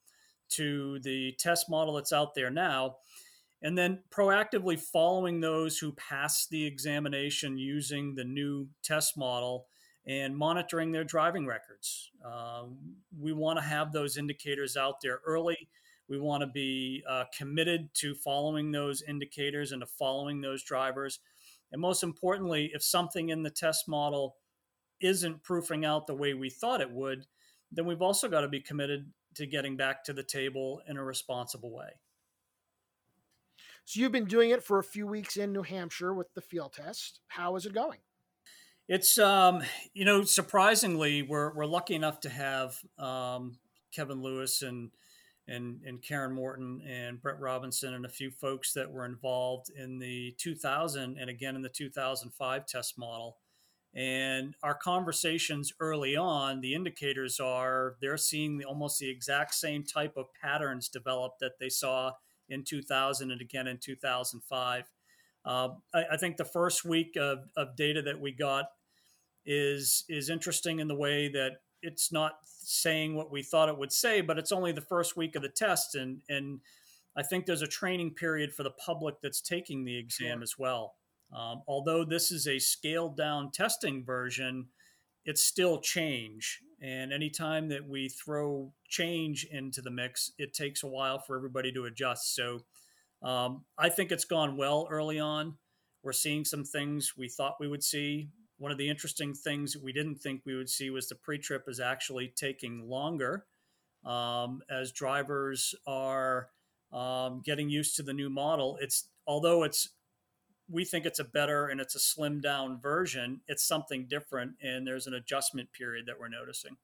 to 0.48 0.98
the 1.00 1.32
test 1.38 1.68
model 1.68 1.94
that's 1.94 2.12
out 2.12 2.34
there 2.34 2.50
now, 2.50 2.96
and 3.66 3.76
then 3.76 4.00
proactively 4.10 4.78
following 4.78 5.40
those 5.40 5.78
who 5.78 5.92
pass 5.92 6.46
the 6.46 6.64
examination 6.64 7.58
using 7.58 8.14
the 8.14 8.24
new 8.24 8.68
test 8.82 9.18
model 9.18 9.66
and 10.06 10.36
monitoring 10.36 10.92
their 10.92 11.04
driving 11.04 11.46
records. 11.46 12.10
Um, 12.24 12.78
we 13.18 13.32
want 13.32 13.58
to 13.58 13.64
have 13.64 13.92
those 13.92 14.16
indicators 14.16 14.76
out 14.76 15.00
there 15.02 15.20
early 15.26 15.68
we 16.08 16.18
want 16.18 16.42
to 16.42 16.46
be 16.46 17.02
uh, 17.08 17.24
committed 17.36 17.92
to 17.94 18.14
following 18.14 18.70
those 18.70 19.02
indicators 19.02 19.72
and 19.72 19.80
to 19.80 19.86
following 19.86 20.40
those 20.40 20.62
drivers. 20.62 21.18
And 21.72 21.80
most 21.80 22.02
importantly, 22.02 22.70
if 22.72 22.82
something 22.82 23.30
in 23.30 23.42
the 23.42 23.50
test 23.50 23.88
model 23.88 24.36
isn't 25.00 25.42
proofing 25.42 25.84
out 25.84 26.06
the 26.06 26.14
way 26.14 26.34
we 26.34 26.48
thought 26.48 26.80
it 26.80 26.90
would, 26.90 27.26
then 27.72 27.86
we've 27.86 28.02
also 28.02 28.28
got 28.28 28.42
to 28.42 28.48
be 28.48 28.60
committed 28.60 29.10
to 29.34 29.46
getting 29.46 29.76
back 29.76 30.04
to 30.04 30.12
the 30.12 30.22
table 30.22 30.80
in 30.88 30.96
a 30.96 31.04
responsible 31.04 31.72
way. 31.72 31.90
So 33.86 34.00
you've 34.00 34.10
been 34.10 34.24
doing 34.24 34.50
it 34.50 34.64
for 34.64 34.80
a 34.80 34.84
few 34.84 35.06
weeks 35.06 35.36
in 35.36 35.52
New 35.52 35.62
Hampshire 35.62 36.12
with 36.12 36.34
the 36.34 36.40
field 36.40 36.72
test. 36.72 37.20
How 37.28 37.54
is 37.54 37.66
it 37.66 37.72
going? 37.72 37.98
It's 38.88 39.16
um, 39.16 39.62
you 39.94 40.04
know 40.04 40.24
surprisingly 40.24 41.22
we're 41.22 41.54
we're 41.54 41.66
lucky 41.66 41.94
enough 41.94 42.18
to 42.20 42.28
have 42.28 42.76
um, 42.98 43.58
Kevin 43.94 44.22
Lewis 44.22 44.62
and 44.62 44.90
and, 45.46 45.82
and 45.86 46.02
Karen 46.02 46.34
Morton 46.34 46.82
and 46.84 47.22
Brett 47.22 47.38
Robinson 47.38 47.94
and 47.94 48.04
a 48.04 48.08
few 48.08 48.32
folks 48.32 48.72
that 48.72 48.90
were 48.90 49.06
involved 49.06 49.70
in 49.70 50.00
the 50.00 50.34
2000 50.38 51.16
and 51.16 51.30
again 51.30 51.54
in 51.54 51.62
the 51.62 51.68
2005 51.68 52.66
test 52.66 52.98
model. 52.98 53.36
And 53.94 54.56
our 54.64 54.74
conversations 54.74 55.72
early 55.78 56.16
on, 56.16 56.60
the 56.60 56.74
indicators 56.74 57.38
are 57.38 57.94
they're 58.00 58.16
seeing 58.16 58.64
almost 58.64 58.98
the 58.98 59.08
exact 59.08 59.54
same 59.54 59.84
type 59.84 60.16
of 60.16 60.26
patterns 60.42 60.88
develop 60.88 61.34
that 61.38 61.60
they 61.60 61.68
saw 61.68 62.10
in 62.48 62.64
2000 62.64 63.30
and 63.30 63.40
again 63.40 63.66
in 63.66 63.78
2005. 63.78 64.84
Uh, 65.44 65.68
I, 65.94 66.04
I, 66.12 66.16
think 66.16 66.36
the 66.36 66.44
first 66.44 66.84
week 66.84 67.16
of, 67.16 67.38
of 67.56 67.76
data 67.76 68.02
that 68.02 68.20
we 68.20 68.32
got 68.32 68.66
is 69.44 70.04
is 70.08 70.28
interesting 70.28 70.80
in 70.80 70.88
the 70.88 70.94
way 70.94 71.28
that 71.28 71.58
it's 71.82 72.10
not 72.10 72.32
saying 72.44 73.14
what 73.14 73.30
we 73.30 73.42
thought 73.42 73.68
it 73.68 73.78
would 73.78 73.92
say, 73.92 74.20
but 74.20 74.38
it's 74.38 74.50
only 74.50 74.72
the 74.72 74.80
first 74.80 75.16
week 75.16 75.36
of 75.36 75.42
the 75.42 75.48
test, 75.48 75.94
and 75.94 76.20
and 76.28 76.60
I 77.16 77.22
think 77.22 77.46
there's 77.46 77.62
a 77.62 77.68
training 77.68 78.14
period 78.14 78.52
for 78.54 78.64
the 78.64 78.72
public 78.72 79.16
that's 79.22 79.40
taking 79.40 79.84
the 79.84 79.96
exam 79.96 80.38
sure. 80.38 80.42
as 80.42 80.54
well. 80.58 80.94
Um, 81.32 81.62
although 81.66 82.04
this 82.04 82.30
is 82.30 82.46
a 82.46 82.58
scaled 82.58 83.16
down 83.16 83.50
testing 83.52 84.04
version, 84.04 84.66
it's 85.24 85.44
still 85.44 85.80
change. 85.80 86.60
And 86.80 87.12
anytime 87.12 87.68
that 87.68 87.88
we 87.88 88.08
throw 88.08 88.72
change 88.88 89.46
into 89.50 89.80
the 89.80 89.90
mix, 89.90 90.30
it 90.38 90.52
takes 90.52 90.82
a 90.82 90.86
while 90.88 91.18
for 91.18 91.36
everybody 91.36 91.72
to 91.72 91.86
adjust. 91.86 92.34
So 92.34 92.60
um, 93.22 93.64
I 93.78 93.88
think 93.88 94.12
it's 94.12 94.26
gone 94.26 94.56
well 94.56 94.86
early 94.90 95.18
on. 95.18 95.56
We're 96.02 96.12
seeing 96.12 96.44
some 96.44 96.64
things 96.64 97.14
we 97.16 97.28
thought 97.28 97.56
we 97.58 97.68
would 97.68 97.82
see 97.82 98.28
one 98.58 98.72
of 98.72 98.78
the 98.78 98.88
interesting 98.88 99.34
things 99.34 99.72
that 99.72 99.82
we 99.82 99.92
didn't 99.92 100.16
think 100.16 100.42
we 100.44 100.54
would 100.54 100.70
see 100.70 100.90
was 100.90 101.08
the 101.08 101.14
pre-trip 101.14 101.64
is 101.68 101.80
actually 101.80 102.32
taking 102.36 102.88
longer 102.88 103.44
um, 104.04 104.62
as 104.70 104.92
drivers 104.92 105.74
are 105.86 106.48
um, 106.92 107.42
getting 107.44 107.68
used 107.68 107.96
to 107.96 108.02
the 108.02 108.14
new 108.14 108.30
model. 108.30 108.78
It's 108.80 109.08
although 109.26 109.62
it's 109.64 109.90
we 110.68 110.84
think 110.84 111.06
it's 111.06 111.18
a 111.18 111.24
better 111.24 111.66
and 111.68 111.80
it's 111.80 111.94
a 111.94 112.00
slim 112.00 112.40
down 112.40 112.80
version. 112.80 113.40
It's 113.46 113.66
something 113.66 114.06
different, 114.08 114.52
and 114.62 114.86
there's 114.86 115.06
an 115.06 115.14
adjustment 115.14 115.72
period 115.72 116.06
that 116.06 116.18
we're 116.18 116.28
noticing. 116.28 116.76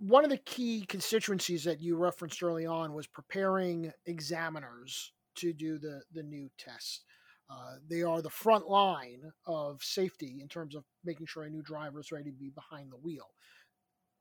One 0.00 0.24
of 0.24 0.30
the 0.30 0.38
key 0.38 0.84
constituencies 0.86 1.64
that 1.64 1.80
you 1.80 1.96
referenced 1.96 2.42
early 2.42 2.66
on 2.66 2.94
was 2.94 3.06
preparing 3.06 3.92
examiners 4.06 5.12
to 5.36 5.52
do 5.52 5.78
the 5.78 6.02
the 6.12 6.22
new 6.22 6.50
test. 6.58 7.04
Uh, 7.50 7.76
they 7.88 8.02
are 8.02 8.20
the 8.20 8.28
front 8.28 8.68
line 8.68 9.22
of 9.46 9.82
safety 9.82 10.38
in 10.42 10.48
terms 10.48 10.74
of 10.74 10.84
making 11.02 11.26
sure 11.26 11.44
a 11.44 11.50
new 11.50 11.62
driver 11.62 11.98
is 11.98 12.12
ready 12.12 12.30
to 12.30 12.36
be 12.36 12.50
behind 12.50 12.92
the 12.92 12.96
wheel. 12.96 13.30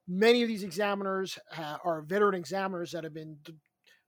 Many 0.07 0.43
of 0.43 0.47
these 0.47 0.63
examiners 0.63 1.37
ha- 1.51 1.79
are 1.83 2.01
veteran 2.01 2.35
examiners 2.35 2.91
that 2.93 3.03
have 3.03 3.13
been 3.13 3.37
d- 3.43 3.55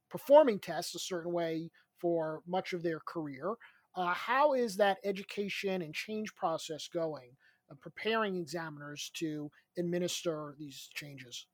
performing 0.09 0.57
tests 0.59 0.95
a 0.95 0.99
certain 0.99 1.33
way 1.33 1.69
for 1.99 2.41
much 2.47 2.71
of 2.71 2.81
their 2.81 3.01
career. 3.01 3.55
Uh, 3.99 4.13
how 4.13 4.53
is 4.53 4.77
that 4.77 4.97
education 5.03 5.81
and 5.81 5.93
change 5.93 6.33
process 6.33 6.87
going, 6.87 7.31
uh, 7.69 7.75
preparing 7.81 8.37
examiners 8.37 9.11
to 9.13 9.51
administer 9.77 10.55
these 10.57 10.89
changes? 10.93 11.47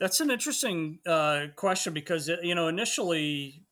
That's 0.00 0.20
an 0.20 0.30
interesting 0.30 1.00
uh, 1.06 1.48
question 1.56 1.92
because 1.92 2.28
you 2.42 2.54
know 2.54 2.68
initially 2.68 3.64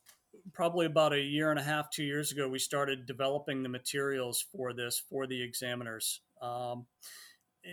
probably 0.53 0.85
about 0.85 1.15
a 1.15 1.21
year 1.21 1.51
and 1.51 1.59
a 1.59 1.63
half, 1.63 1.91
two 1.91 2.05
years 2.05 2.33
ago, 2.33 2.49
we 2.49 2.59
started 2.59 3.07
developing 3.07 3.63
the 3.63 3.69
materials 3.71 4.45
for 4.55 4.75
this 4.75 5.03
for 5.09 5.27
the 5.27 5.43
examiners. 5.43 6.21
Um, 6.43 6.87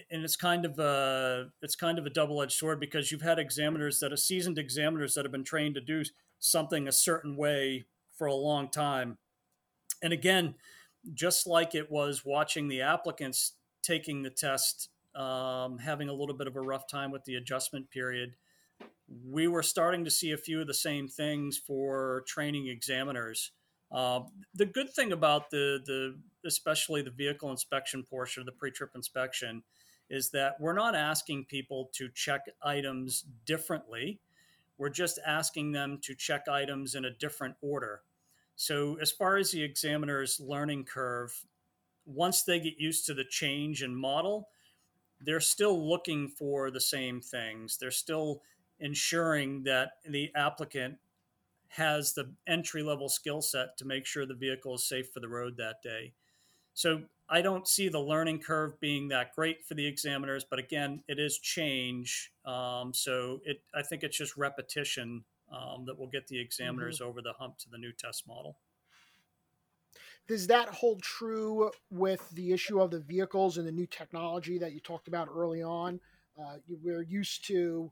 and 0.10 0.24
it's 0.24 0.38
kind 0.38 0.66
of 0.66 0.80
a 0.80 1.50
it's 1.62 1.76
kind 1.76 2.00
of 2.00 2.06
a 2.06 2.10
double-edged 2.10 2.54
sword 2.54 2.80
because 2.80 3.12
you've 3.12 3.22
had 3.22 3.40
examiners 3.40 4.00
that 4.00 4.14
are 4.14 4.18
seasoned 4.18 4.58
examiners 4.58 5.16
that 5.16 5.26
have 5.26 5.34
been 5.34 5.44
trained 5.44 5.76
to 5.76 5.82
do 5.82 6.04
something 6.40 6.88
a 6.88 6.94
certain 6.94 7.36
way 7.36 7.86
for 8.18 8.28
a 8.28 8.34
long 8.34 8.70
time. 8.70 9.18
And 10.04 10.14
again, 10.14 10.54
just 11.16 11.48
like 11.48 11.74
it 11.74 11.92
was 11.92 12.24
watching 12.24 12.68
the 12.68 12.82
applicants 12.82 13.54
taking 13.82 14.22
the 14.22 14.30
test, 14.30 14.90
um, 15.16 15.80
having 15.80 16.10
a 16.10 16.14
little 16.14 16.36
bit 16.36 16.46
of 16.46 16.56
a 16.56 16.62
rough 16.62 16.88
time 16.88 17.10
with 17.10 17.26
the 17.26 17.36
adjustment 17.36 17.90
period 17.90 18.36
we 19.30 19.48
were 19.48 19.64
starting 19.64 20.06
to 20.06 20.12
see 20.12 20.32
a 20.32 20.38
few 20.38 20.62
of 20.62 20.68
the 20.68 20.74
same 20.74 21.08
things 21.08 21.58
for 21.58 22.24
training 22.28 22.68
examiners. 22.68 23.52
Uh, 23.92 24.22
the 24.56 24.66
good 24.66 24.90
thing 24.90 25.12
about 25.12 25.50
the 25.52 25.80
the 25.86 26.16
especially 26.46 27.02
the 27.02 27.12
vehicle 27.12 27.52
inspection 27.52 28.04
portion 28.04 28.42
of 28.42 28.46
the 28.46 28.52
pre-trip 28.52 28.92
inspection 28.96 29.64
is 30.10 30.30
that 30.32 30.60
we're 30.60 30.74
not 30.74 30.96
asking 30.96 31.46
people 31.46 31.90
to 31.94 32.10
check 32.14 32.42
items 32.62 33.24
differently. 33.46 34.20
We're 34.78 34.90
just 34.90 35.20
asking 35.26 35.72
them 35.72 36.00
to 36.02 36.16
check 36.16 36.48
items 36.50 36.96
in 36.96 37.06
a 37.06 37.12
different 37.12 37.56
order. 37.62 38.02
So 38.56 38.98
as 39.02 39.12
far 39.12 39.38
as 39.38 39.52
the 39.52 39.64
examiner's 39.64 40.40
learning 40.40 40.86
curve, 40.86 41.46
once 42.06 42.44
they 42.44 42.60
get 42.60 42.80
used 42.80 43.06
to 43.06 43.14
the 43.14 43.24
change 43.24 43.84
in 43.84 43.96
model, 43.96 44.50
they're 45.22 45.40
still 45.40 45.90
looking 45.90 46.28
for 46.28 46.70
the 46.70 46.82
same 46.82 47.22
things. 47.22 47.78
They're 47.78 47.92
still 47.92 48.42
ensuring 48.80 49.64
that 49.64 49.94
the 50.08 50.32
applicant 50.36 50.98
has 51.70 52.14
the 52.14 52.32
entry 52.46 52.84
level 52.84 53.10
skill 53.10 53.42
set 53.42 53.78
to 53.78 53.86
make 53.86 54.06
sure 54.06 54.26
the 54.26 54.34
vehicle 54.34 54.76
is 54.76 54.88
safe 54.88 55.10
for 55.12 55.20
the 55.20 55.28
road 55.28 55.58
that 55.58 55.82
day. 55.82 56.14
So 56.74 57.04
I 57.30 57.42
don't 57.42 57.68
see 57.68 57.90
the 57.90 58.00
learning 58.00 58.40
curve 58.40 58.80
being 58.80 59.08
that 59.08 59.34
great 59.34 59.66
for 59.66 59.74
the 59.74 59.86
examiners, 59.86 60.46
but 60.48 60.60
again, 60.60 61.04
it 61.08 61.20
is 61.20 61.38
change. 61.40 62.32
Um, 62.46 62.94
so 62.94 63.40
it, 63.46 63.62
I 63.74 63.82
think 63.82 64.04
it's 64.04 64.18
just 64.18 64.38
repetition 64.38 65.24
um, 65.54 65.86
that 65.86 65.98
will 65.98 66.08
get 66.08 66.28
the 66.28 66.40
examiners 66.40 67.00
mm-hmm. 67.00 67.10
over 67.10 67.22
the 67.22 67.34
hump 67.34 67.58
to 67.60 67.70
the 67.70 67.78
new 67.78 67.92
test 67.92 68.28
model. 68.28 68.58
Does 70.28 70.48
that 70.48 70.70
hold 70.70 71.02
true 71.02 71.70
with 71.92 72.30
the 72.32 72.52
issue 72.54 72.80
of 72.80 72.92
the 72.92 73.02
vehicles 73.02 73.58
and 73.58 73.68
the 73.68 73.72
new 73.72 73.86
technology 73.86 74.58
that 74.58 74.72
you 74.72 74.80
talked 74.80 75.08
about 75.08 75.28
early 75.34 75.62
on? 75.62 76.00
Uh, 76.40 76.56
we're 76.82 77.04
used 77.04 77.46
to 77.48 77.92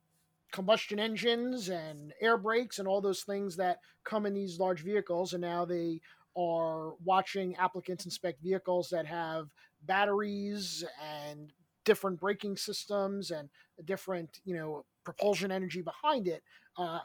combustion 0.52 1.00
engines 1.00 1.70
and 1.70 2.14
air 2.22 2.38
brakes 2.38 2.80
and 2.80 2.88
all 2.88 3.02
those 3.02 3.24
things 3.24 3.56
that 3.58 3.80
come 4.04 4.26
in 4.26 4.34
these 4.34 4.60
large 4.60 4.82
vehicles. 4.82 5.34
And 5.34 5.42
now 5.42 5.66
they 5.66 6.00
are 6.38 6.94
watching 7.04 7.56
applicants 7.58 8.06
inspect 8.06 8.42
vehicles 8.42 8.90
that 8.90 9.06
have 9.06 9.50
batteries 9.84 10.86
and 11.26 11.52
different 11.84 12.20
braking 12.20 12.56
systems 12.56 13.32
and 13.32 13.50
different, 13.86 14.40
you 14.46 14.56
know, 14.56 14.86
propulsion 15.04 15.52
energy 15.52 15.82
behind 15.82 16.28
it. 16.28 16.44
Uh, 16.78 17.00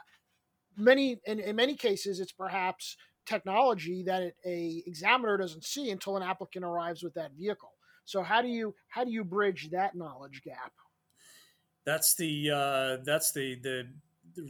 many 0.77 1.19
in, 1.25 1.39
in 1.39 1.55
many 1.55 1.75
cases 1.75 2.19
it's 2.19 2.31
perhaps 2.31 2.95
technology 3.25 4.03
that 4.03 4.23
it, 4.23 4.35
a 4.45 4.83
examiner 4.85 5.37
doesn't 5.37 5.65
see 5.65 5.89
until 5.91 6.17
an 6.17 6.23
applicant 6.23 6.63
arrives 6.63 7.03
with 7.03 7.13
that 7.15 7.31
vehicle. 7.37 7.73
So 8.05 8.23
how 8.23 8.41
do 8.41 8.47
you 8.47 8.73
how 8.87 9.03
do 9.03 9.11
you 9.11 9.23
bridge 9.23 9.69
that 9.71 9.95
knowledge 9.95 10.41
gap? 10.43 10.71
That's 11.85 12.15
the 12.15 12.51
uh, 12.51 12.97
that's 13.03 13.31
the 13.31 13.55
the 13.55 13.87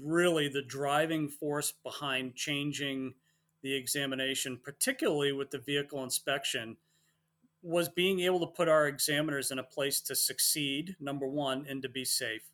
really 0.03 0.47
the 0.47 0.61
driving 0.61 1.29
force 1.29 1.73
behind 1.83 2.35
changing 2.35 3.13
the 3.63 3.73
examination, 3.75 4.59
particularly 4.63 5.31
with 5.31 5.49
the 5.49 5.57
vehicle 5.57 6.03
inspection, 6.03 6.77
was 7.63 7.89
being 7.89 8.19
able 8.21 8.39
to 8.39 8.47
put 8.47 8.67
our 8.67 8.87
examiners 8.87 9.51
in 9.51 9.59
a 9.59 9.63
place 9.63 9.99
to 10.01 10.15
succeed, 10.15 10.95
number 10.99 11.27
one, 11.27 11.65
and 11.67 11.81
to 11.81 11.89
be 11.89 12.05
safe. 12.05 12.49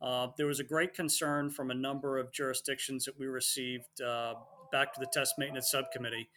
Uh, 0.00 0.28
there 0.36 0.46
was 0.46 0.60
a 0.60 0.64
great 0.64 0.94
concern 0.94 1.50
from 1.50 1.70
a 1.70 1.74
number 1.74 2.18
of 2.18 2.32
jurisdictions 2.32 3.04
that 3.04 3.18
we 3.18 3.26
received 3.26 4.00
uh, 4.00 4.34
back 4.70 4.92
to 4.94 5.00
the 5.00 5.08
test 5.12 5.34
maintenance 5.38 5.70
subcommittee 5.70 6.28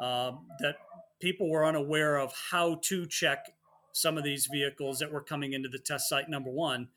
uh, 0.00 0.32
that 0.60 0.76
people 1.20 1.50
were 1.50 1.64
unaware 1.64 2.16
of 2.16 2.32
how 2.50 2.78
to 2.82 3.06
check 3.06 3.52
some 3.92 4.16
of 4.16 4.24
these 4.24 4.46
vehicles 4.46 4.98
that 4.98 5.12
were 5.12 5.20
coming 5.20 5.52
into 5.52 5.68
the 5.68 5.78
test 5.78 6.08
site, 6.08 6.28
number 6.28 6.50
one. 6.50 6.88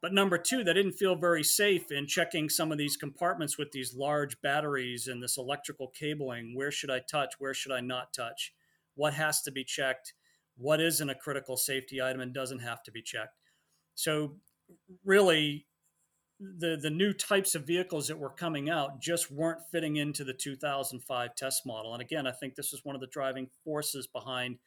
But 0.00 0.12
number 0.12 0.38
two, 0.38 0.62
they 0.62 0.72
didn't 0.72 0.92
feel 0.92 1.16
very 1.16 1.42
safe 1.42 1.90
in 1.90 2.06
checking 2.06 2.48
some 2.48 2.70
of 2.70 2.78
these 2.78 2.96
compartments 2.96 3.58
with 3.58 3.72
these 3.72 3.94
large 3.94 4.40
batteries 4.40 5.08
and 5.08 5.22
this 5.22 5.36
electrical 5.36 5.88
cabling. 5.88 6.54
Where 6.54 6.70
should 6.70 6.90
I 6.90 7.00
touch? 7.00 7.34
Where 7.38 7.54
should 7.54 7.72
I 7.72 7.80
not 7.80 8.12
touch? 8.12 8.52
What 8.94 9.14
has 9.14 9.42
to 9.42 9.50
be 9.50 9.64
checked? 9.64 10.14
What 10.56 10.80
isn't 10.80 11.10
a 11.10 11.14
critical 11.14 11.56
safety 11.56 12.00
item 12.00 12.20
and 12.20 12.32
doesn't 12.32 12.60
have 12.60 12.82
to 12.84 12.92
be 12.92 13.02
checked? 13.02 13.36
So, 13.94 14.36
really, 15.04 15.66
the 16.38 16.78
the 16.80 16.90
new 16.90 17.12
types 17.12 17.54
of 17.54 17.66
vehicles 17.66 18.08
that 18.08 18.18
were 18.18 18.30
coming 18.30 18.68
out 18.68 19.00
just 19.00 19.30
weren't 19.30 19.62
fitting 19.72 19.96
into 19.96 20.24
the 20.24 20.34
2005 20.34 21.34
test 21.34 21.66
model. 21.66 21.94
And 21.94 22.02
again, 22.02 22.26
I 22.26 22.32
think 22.32 22.54
this 22.54 22.72
is 22.72 22.84
one 22.84 22.94
of 22.94 23.00
the 23.00 23.06
driving 23.06 23.48
forces 23.64 24.06
behind 24.06 24.58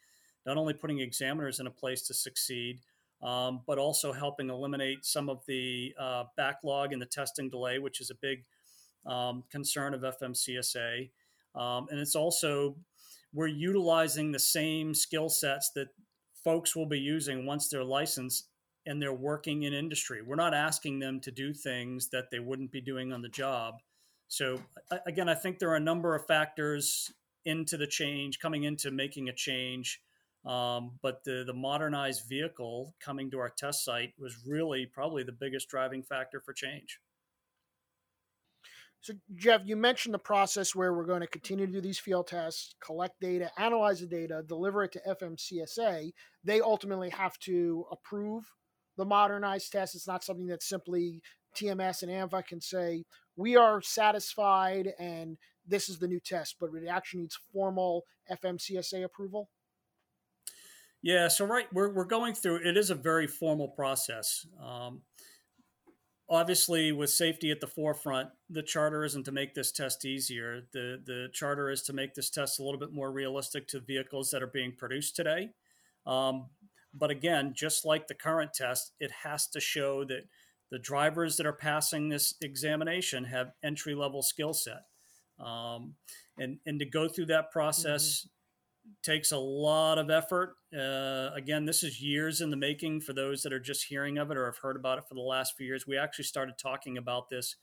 not 0.46 0.56
only 0.56 0.74
putting 0.74 1.00
examiners 1.00 1.60
in 1.60 1.66
a 1.66 1.70
place 1.70 2.02
to 2.02 2.14
succeed, 2.14 2.80
um, 3.22 3.60
but 3.66 3.78
also 3.78 4.12
helping 4.12 4.48
eliminate 4.48 5.04
some 5.04 5.28
of 5.28 5.44
the 5.46 5.94
uh, 5.98 6.24
backlog 6.36 6.92
and 6.92 7.00
the 7.00 7.06
testing 7.06 7.50
delay, 7.50 7.78
which 7.78 8.00
is 8.00 8.10
a 8.10 8.14
big 8.14 8.44
um, 9.06 9.44
concern 9.50 9.94
of 9.94 10.00
FMCSA. 10.00 11.10
Um, 11.54 11.86
and 11.90 11.98
it's 11.98 12.16
also 12.16 12.76
we're 13.32 13.46
utilizing 13.46 14.32
the 14.32 14.38
same 14.38 14.94
skill 14.94 15.28
sets 15.28 15.70
that 15.74 15.88
folks 16.42 16.74
will 16.74 16.86
be 16.86 16.98
using 16.98 17.46
once 17.46 17.68
they're 17.68 17.84
licensed 17.84 18.48
and 18.86 19.00
they're 19.00 19.12
working 19.12 19.64
in 19.64 19.72
industry. 19.72 20.22
We're 20.22 20.36
not 20.36 20.54
asking 20.54 20.98
them 20.98 21.20
to 21.20 21.30
do 21.30 21.52
things 21.52 22.08
that 22.10 22.30
they 22.30 22.38
wouldn't 22.38 22.72
be 22.72 22.80
doing 22.80 23.12
on 23.12 23.22
the 23.22 23.28
job. 23.28 23.74
So 24.28 24.60
again, 25.06 25.28
I 25.28 25.34
think 25.34 25.58
there 25.58 25.70
are 25.70 25.76
a 25.76 25.80
number 25.80 26.14
of 26.14 26.26
factors 26.26 27.12
into 27.44 27.76
the 27.76 27.86
change, 27.86 28.38
coming 28.38 28.64
into 28.64 28.90
making 28.90 29.28
a 29.28 29.32
change. 29.32 30.00
Um, 30.44 30.92
but 31.02 31.22
the 31.24 31.44
the 31.46 31.52
modernized 31.52 32.26
vehicle 32.26 32.94
coming 32.98 33.30
to 33.30 33.38
our 33.38 33.50
test 33.50 33.84
site 33.84 34.14
was 34.18 34.46
really 34.46 34.86
probably 34.86 35.22
the 35.22 35.32
biggest 35.32 35.68
driving 35.68 36.02
factor 36.02 36.40
for 36.40 36.54
change. 36.54 36.98
So, 39.02 39.14
Jeff, 39.34 39.62
you 39.64 39.76
mentioned 39.76 40.14
the 40.14 40.18
process 40.18 40.74
where 40.74 40.92
we're 40.92 41.06
going 41.06 41.22
to 41.22 41.26
continue 41.26 41.66
to 41.66 41.72
do 41.72 41.80
these 41.80 41.98
field 41.98 42.26
tests, 42.26 42.74
collect 42.84 43.18
data, 43.20 43.50
analyze 43.58 44.00
the 44.00 44.06
data, 44.06 44.42
deliver 44.46 44.84
it 44.84 44.92
to 44.92 45.00
FMCSA. 45.08 46.12
They 46.44 46.60
ultimately 46.60 47.08
have 47.10 47.38
to 47.40 47.86
approve 47.90 48.44
the 48.96 49.04
modernized 49.04 49.72
test. 49.72 49.94
It's 49.94 50.06
not 50.06 50.24
something 50.24 50.46
that 50.46 50.62
simply 50.62 51.22
TMS 51.56 52.02
and 52.02 52.10
AAMVA 52.10 52.46
can 52.46 52.60
say, 52.60 53.04
we 53.36 53.56
are 53.56 53.80
satisfied 53.80 54.92
and 54.98 55.36
this 55.66 55.88
is 55.88 55.98
the 55.98 56.08
new 56.08 56.20
test, 56.20 56.56
but 56.60 56.70
it 56.74 56.86
actually 56.88 57.22
needs 57.22 57.38
formal 57.52 58.04
FMCSA 58.30 59.04
approval. 59.04 59.48
Yeah, 61.02 61.28
so 61.28 61.46
right, 61.46 61.66
we're, 61.72 61.92
we're 61.92 62.04
going 62.04 62.34
through 62.34 62.66
it 62.66 62.76
is 62.76 62.90
a 62.90 62.94
very 62.94 63.26
formal 63.26 63.68
process. 63.68 64.46
Um, 64.62 65.00
obviously, 66.28 66.92
with 66.92 67.08
safety 67.08 67.50
at 67.50 67.60
the 67.60 67.66
forefront, 67.66 68.28
the 68.50 68.62
charter 68.62 69.04
isn't 69.04 69.24
to 69.24 69.32
make 69.32 69.54
this 69.54 69.72
test 69.72 70.04
easier. 70.04 70.66
The 70.72 71.00
the 71.02 71.28
charter 71.32 71.70
is 71.70 71.82
to 71.84 71.94
make 71.94 72.14
this 72.14 72.28
test 72.28 72.60
a 72.60 72.62
little 72.62 72.78
bit 72.78 72.92
more 72.92 73.10
realistic 73.10 73.66
to 73.68 73.80
vehicles 73.80 74.30
that 74.30 74.42
are 74.42 74.46
being 74.46 74.74
produced 74.76 75.16
today. 75.16 75.50
Um, 76.06 76.50
but 76.92 77.10
again, 77.10 77.52
just 77.54 77.84
like 77.84 78.06
the 78.06 78.14
current 78.14 78.52
test, 78.52 78.92
it 79.00 79.10
has 79.22 79.46
to 79.48 79.60
show 79.60 80.04
that 80.04 80.24
the 80.70 80.78
drivers 80.78 81.36
that 81.36 81.46
are 81.46 81.52
passing 81.52 82.08
this 82.08 82.34
examination 82.40 83.24
have 83.24 83.52
entry 83.62 83.94
level 83.94 84.22
skill 84.22 84.52
set. 84.52 84.82
Um, 85.38 85.94
and, 86.38 86.58
and 86.66 86.78
to 86.78 86.86
go 86.86 87.08
through 87.08 87.26
that 87.26 87.50
process 87.50 88.26
mm-hmm. 88.26 88.90
takes 89.10 89.32
a 89.32 89.38
lot 89.38 89.98
of 89.98 90.10
effort. 90.10 90.56
Uh, 90.76 91.30
again, 91.34 91.64
this 91.64 91.82
is 91.82 92.00
years 92.00 92.40
in 92.40 92.50
the 92.50 92.56
making 92.56 93.00
for 93.00 93.12
those 93.12 93.42
that 93.42 93.52
are 93.52 93.60
just 93.60 93.86
hearing 93.86 94.18
of 94.18 94.30
it 94.30 94.36
or 94.36 94.46
have 94.46 94.58
heard 94.58 94.76
about 94.76 94.98
it 94.98 95.04
for 95.08 95.14
the 95.14 95.20
last 95.20 95.54
few 95.56 95.66
years. 95.66 95.86
We 95.86 95.96
actually 95.96 96.24
started 96.24 96.54
talking 96.58 96.98
about 96.98 97.28
this 97.28 97.56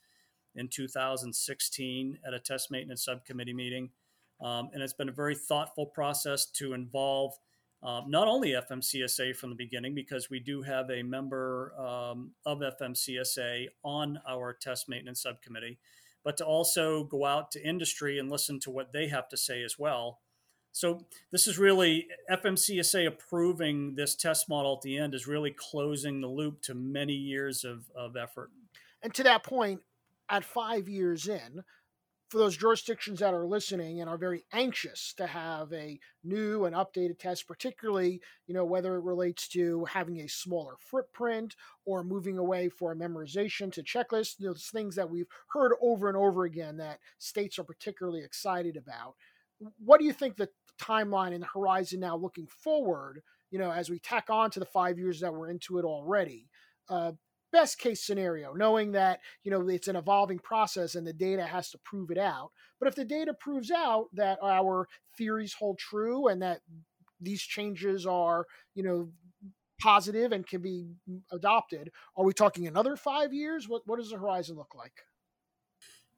in 0.54 0.68
2016 0.68 2.18
at 2.26 2.34
a 2.34 2.40
test 2.40 2.70
maintenance 2.70 3.04
subcommittee 3.04 3.54
meeting. 3.54 3.90
Um, 4.40 4.70
and 4.72 4.82
it's 4.82 4.92
been 4.92 5.08
a 5.08 5.12
very 5.12 5.34
thoughtful 5.34 5.86
process 5.86 6.46
to 6.56 6.72
involve 6.72 7.34
um, 7.82 8.04
not 8.08 8.26
only 8.26 8.50
FMCSA 8.50 9.36
from 9.36 9.50
the 9.50 9.56
beginning, 9.56 9.94
because 9.94 10.28
we 10.28 10.40
do 10.40 10.62
have 10.62 10.90
a 10.90 11.02
member 11.02 11.72
um, 11.78 12.32
of 12.44 12.58
FMCSA 12.60 13.68
on 13.84 14.20
our 14.28 14.52
test 14.52 14.88
maintenance 14.88 15.22
subcommittee, 15.22 15.78
but 16.24 16.36
to 16.38 16.44
also 16.44 17.04
go 17.04 17.24
out 17.24 17.52
to 17.52 17.62
industry 17.62 18.18
and 18.18 18.30
listen 18.30 18.58
to 18.60 18.70
what 18.70 18.92
they 18.92 19.08
have 19.08 19.28
to 19.28 19.36
say 19.36 19.62
as 19.62 19.78
well. 19.78 20.18
So 20.72 21.06
this 21.30 21.46
is 21.46 21.58
really 21.58 22.08
FMCSA 22.30 23.06
approving 23.06 23.94
this 23.94 24.14
test 24.14 24.48
model 24.48 24.74
at 24.74 24.82
the 24.82 24.98
end 24.98 25.14
is 25.14 25.26
really 25.26 25.54
closing 25.56 26.20
the 26.20 26.28
loop 26.28 26.60
to 26.62 26.74
many 26.74 27.14
years 27.14 27.64
of, 27.64 27.84
of 27.96 28.16
effort. 28.16 28.50
And 29.02 29.14
to 29.14 29.22
that 29.22 29.44
point, 29.44 29.80
at 30.28 30.44
five 30.44 30.88
years 30.88 31.28
in, 31.28 31.62
for 32.28 32.38
those 32.38 32.56
jurisdictions 32.56 33.20
that 33.20 33.32
are 33.32 33.46
listening 33.46 34.00
and 34.00 34.08
are 34.08 34.18
very 34.18 34.44
anxious 34.52 35.14
to 35.16 35.26
have 35.26 35.72
a 35.72 35.98
new 36.22 36.66
and 36.66 36.76
updated 36.76 37.18
test, 37.18 37.48
particularly, 37.48 38.20
you 38.46 38.54
know, 38.54 38.64
whether 38.64 38.96
it 38.96 39.02
relates 39.04 39.48
to 39.48 39.84
having 39.86 40.20
a 40.20 40.28
smaller 40.28 40.74
footprint 40.78 41.56
or 41.86 42.04
moving 42.04 42.36
away 42.36 42.68
for 42.68 42.94
memorization 42.94 43.72
to 43.72 43.82
checklist, 43.82 44.36
those 44.38 44.66
things 44.66 44.94
that 44.94 45.08
we've 45.08 45.28
heard 45.48 45.72
over 45.80 46.08
and 46.08 46.16
over 46.16 46.44
again 46.44 46.76
that 46.76 46.98
states 47.18 47.58
are 47.58 47.64
particularly 47.64 48.22
excited 48.22 48.76
about. 48.76 49.14
What 49.84 49.98
do 49.98 50.06
you 50.06 50.12
think 50.12 50.36
the 50.36 50.50
timeline 50.80 51.32
and 51.32 51.42
the 51.42 51.48
horizon 51.52 52.00
now 52.00 52.16
looking 52.16 52.46
forward, 52.46 53.22
you 53.50 53.58
know, 53.58 53.70
as 53.70 53.88
we 53.88 53.98
tack 53.98 54.26
on 54.28 54.50
to 54.50 54.60
the 54.60 54.66
five 54.66 54.98
years 54.98 55.20
that 55.20 55.32
we're 55.32 55.50
into 55.50 55.78
it 55.78 55.84
already? 55.84 56.50
Uh, 56.90 57.12
best 57.52 57.78
case 57.78 58.04
scenario, 58.04 58.52
knowing 58.52 58.92
that 58.92 59.20
you 59.44 59.50
know 59.50 59.68
it's 59.68 59.88
an 59.88 59.96
evolving 59.96 60.38
process 60.38 60.94
and 60.94 61.06
the 61.06 61.12
data 61.12 61.44
has 61.44 61.70
to 61.70 61.78
prove 61.84 62.10
it 62.10 62.18
out. 62.18 62.50
But 62.78 62.88
if 62.88 62.94
the 62.94 63.04
data 63.04 63.34
proves 63.34 63.70
out 63.70 64.06
that 64.14 64.38
our 64.42 64.88
theories 65.16 65.54
hold 65.54 65.78
true 65.78 66.28
and 66.28 66.42
that 66.42 66.60
these 67.20 67.42
changes 67.42 68.06
are 68.06 68.46
you 68.74 68.82
know 68.82 69.10
positive 69.80 70.32
and 70.32 70.46
can 70.46 70.60
be 70.60 70.86
mm, 71.08 71.20
adopted, 71.32 71.90
are 72.16 72.24
we 72.24 72.32
talking 72.32 72.66
another 72.66 72.96
five 72.96 73.32
years? 73.32 73.68
What 73.68 73.82
what 73.86 73.98
does 73.98 74.10
the 74.10 74.18
horizon 74.18 74.56
look 74.56 74.74
like? 74.74 75.04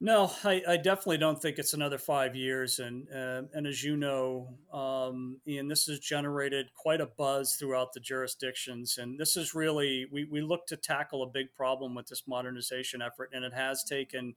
No, 0.03 0.31
I, 0.43 0.63
I, 0.67 0.77
definitely 0.77 1.19
don't 1.19 1.39
think 1.39 1.59
it's 1.59 1.75
another 1.75 1.99
five 1.99 2.35
years. 2.35 2.79
And 2.79 3.07
uh, 3.13 3.43
and 3.53 3.67
as 3.67 3.83
you 3.83 3.95
know, 3.95 4.57
um, 4.73 5.39
Ian, 5.47 5.67
this 5.67 5.85
has 5.85 5.99
generated 5.99 6.73
quite 6.73 6.99
a 7.01 7.05
buzz 7.05 7.55
throughout 7.55 7.93
the 7.93 7.99
jurisdictions. 7.99 8.97
And 8.97 9.19
this 9.19 9.37
is 9.37 9.53
really 9.53 10.07
we 10.11 10.23
we 10.23 10.41
look 10.41 10.65
to 10.67 10.75
tackle 10.75 11.21
a 11.21 11.27
big 11.27 11.53
problem 11.53 11.93
with 11.93 12.07
this 12.07 12.23
modernization 12.27 12.99
effort, 12.99 13.29
and 13.31 13.45
it 13.45 13.53
has 13.53 13.83
taken, 13.83 14.33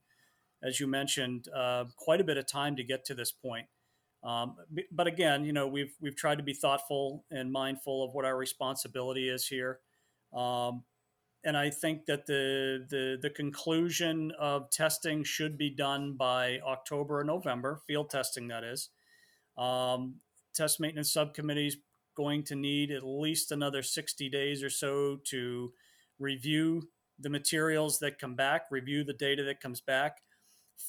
as 0.61 0.79
you 0.79 0.85
mentioned, 0.85 1.47
uh, 1.47 1.85
quite 1.97 2.21
a 2.21 2.25
bit 2.25 2.37
of 2.37 2.45
time 2.45 2.75
to 2.75 2.83
get 2.83 3.03
to 3.05 3.15
this 3.15 3.31
point. 3.31 3.65
Um, 4.23 4.57
but 4.91 5.07
again, 5.07 5.45
you 5.45 5.51
know, 5.51 5.67
we've 5.67 5.95
we've 5.99 6.15
tried 6.15 6.37
to 6.37 6.43
be 6.43 6.53
thoughtful 6.53 7.25
and 7.31 7.51
mindful 7.51 8.03
of 8.03 8.13
what 8.13 8.23
our 8.23 8.37
responsibility 8.37 9.29
is 9.29 9.47
here. 9.47 9.79
Um, 10.31 10.83
and 11.45 11.55
I 11.55 11.69
think 11.69 12.07
that 12.07 12.25
the, 12.25 12.85
the 12.89 13.19
the 13.21 13.29
conclusion 13.29 14.31
of 14.39 14.71
testing 14.71 15.23
should 15.23 15.57
be 15.57 15.69
done 15.69 16.13
by 16.13 16.59
October 16.65 17.19
or 17.19 17.23
November, 17.23 17.81
field 17.87 18.09
testing 18.09 18.47
that 18.47 18.63
is. 18.63 18.89
Um, 19.57 20.15
test 20.53 20.79
maintenance 20.79 21.13
subcommittees 21.13 21.77
going 22.15 22.43
to 22.45 22.55
need 22.55 22.91
at 22.91 23.05
least 23.05 23.51
another 23.51 23.83
60 23.83 24.29
days 24.29 24.63
or 24.63 24.69
so 24.69 25.19
to 25.25 25.71
review 26.17 26.89
the 27.19 27.29
materials 27.29 27.99
that 27.99 28.19
come 28.19 28.35
back, 28.35 28.65
review 28.71 29.03
the 29.03 29.13
data 29.13 29.43
that 29.43 29.61
comes 29.61 29.81
back, 29.81 30.21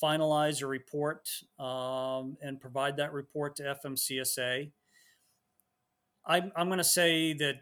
finalize 0.03 0.62
a 0.62 0.66
report, 0.66 1.29
um, 1.59 2.37
and 2.40 2.61
provide 2.61 2.97
that 2.97 3.12
report 3.12 3.57
to 3.57 3.77
FMCSA. 3.85 4.71
I'm, 6.25 6.53
I'm 6.57 6.69
going 6.69 6.79
to 6.79 6.85
say 6.85 7.35
that 7.35 7.57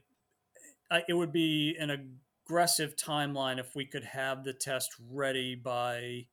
I, 0.90 1.02
it 1.08 1.14
would 1.14 1.32
be 1.32 1.76
an 1.78 1.90
aggressive 2.44 2.94
timeline 2.96 3.58
if 3.58 3.74
we 3.74 3.84
could 3.84 4.04
have 4.04 4.44
the 4.44 4.52
test 4.52 4.92
ready 5.10 5.54
by 5.54 6.26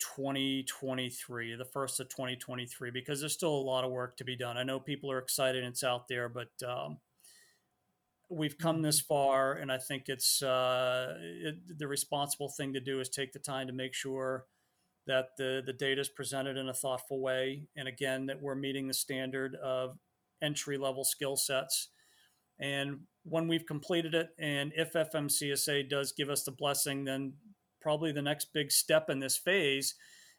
2023, 0.00 1.54
the 1.54 1.64
first 1.64 2.00
of 2.00 2.08
2023, 2.08 2.90
because 2.90 3.20
there's 3.20 3.32
still 3.32 3.54
a 3.54 3.56
lot 3.56 3.84
of 3.84 3.90
work 3.90 4.16
to 4.16 4.24
be 4.24 4.36
done. 4.36 4.56
I 4.56 4.64
know 4.64 4.80
people 4.80 5.10
are 5.10 5.18
excited 5.18 5.62
and 5.62 5.72
it's 5.72 5.84
out 5.84 6.08
there, 6.08 6.28
but 6.28 6.50
um, 6.66 6.98
we've 8.28 8.58
come 8.58 8.82
this 8.82 9.00
mm-hmm. 9.00 9.14
far, 9.14 9.52
and 9.54 9.70
I 9.70 9.78
think 9.78 10.04
it's 10.08 10.42
uh, 10.42 11.14
it, 11.20 11.78
the 11.78 11.88
responsible 11.88 12.48
thing 12.48 12.72
to 12.74 12.80
do 12.80 13.00
is 13.00 13.08
take 13.08 13.32
the 13.32 13.38
time 13.38 13.68
to 13.68 13.72
make 13.72 13.94
sure 13.94 14.46
that 15.06 15.36
the 15.38 15.62
the 15.64 15.72
data 15.72 16.00
is 16.00 16.08
presented 16.08 16.56
in 16.56 16.68
a 16.68 16.74
thoughtful 16.74 17.20
way, 17.20 17.68
and 17.76 17.86
again 17.86 18.26
that 18.26 18.42
we're 18.42 18.54
meeting 18.54 18.88
the 18.88 18.94
standard 18.94 19.54
of 19.56 19.98
entry 20.42 20.76
level 20.76 21.04
skill 21.04 21.36
sets. 21.36 21.88
And 22.58 23.00
when 23.24 23.48
we've 23.48 23.66
completed 23.66 24.14
it, 24.14 24.30
and 24.38 24.72
if 24.76 24.92
FMCSA 24.92 25.88
does 25.88 26.12
give 26.12 26.28
us 26.28 26.44
the 26.44 26.52
blessing, 26.52 27.04
then 27.04 27.34
probably 27.80 28.12
the 28.12 28.22
next 28.22 28.52
big 28.52 28.70
step 28.70 29.10
in 29.10 29.18
this 29.18 29.36
phase 29.36 29.94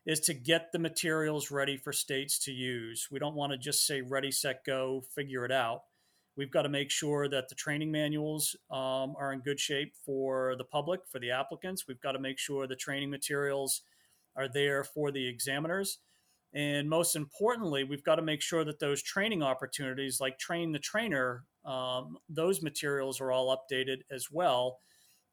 is 0.05 0.19
to 0.19 0.33
get 0.33 0.71
the 0.71 0.79
materials 0.79 1.49
ready 1.49 1.77
for 1.77 1.91
states 1.91 2.37
to 2.39 2.51
use. 2.51 3.07
We 3.11 3.19
don't 3.19 3.35
want 3.35 3.51
to 3.53 3.57
just 3.57 3.87
say 3.87 4.01
ready, 4.01 4.31
set, 4.31 4.63
go, 4.65 5.03
figure 5.15 5.45
it 5.45 5.51
out. 5.51 5.81
We've 6.37 6.51
got 6.51 6.63
to 6.63 6.69
make 6.69 6.91
sure 6.91 7.27
that 7.29 7.49
the 7.49 7.55
training 7.55 7.91
manuals 7.91 8.55
um, 8.69 9.15
are 9.17 9.31
in 9.33 9.39
good 9.39 9.59
shape 9.59 9.93
for 10.05 10.55
the 10.57 10.65
public, 10.65 11.01
for 11.09 11.19
the 11.19 11.31
applicants. 11.31 11.85
We've 11.87 12.01
got 12.01 12.11
to 12.11 12.19
make 12.19 12.37
sure 12.37 12.67
the 12.67 12.75
training 12.75 13.09
materials 13.09 13.81
are 14.35 14.47
there 14.47 14.83
for 14.83 15.11
the 15.11 15.27
examiners. 15.27 15.99
And 16.53 16.89
most 16.89 17.15
importantly, 17.15 17.83
we've 17.83 18.03
got 18.03 18.15
to 18.15 18.21
make 18.21 18.41
sure 18.41 18.63
that 18.63 18.79
those 18.79 19.01
training 19.01 19.43
opportunities, 19.43 20.21
like 20.21 20.39
train 20.39 20.71
the 20.71 20.79
trainer, 20.79 21.43
um, 21.65 22.17
those 22.29 22.61
materials 22.61 23.19
are 23.19 23.31
all 23.31 23.55
updated 23.55 23.99
as 24.09 24.31
well. 24.31 24.79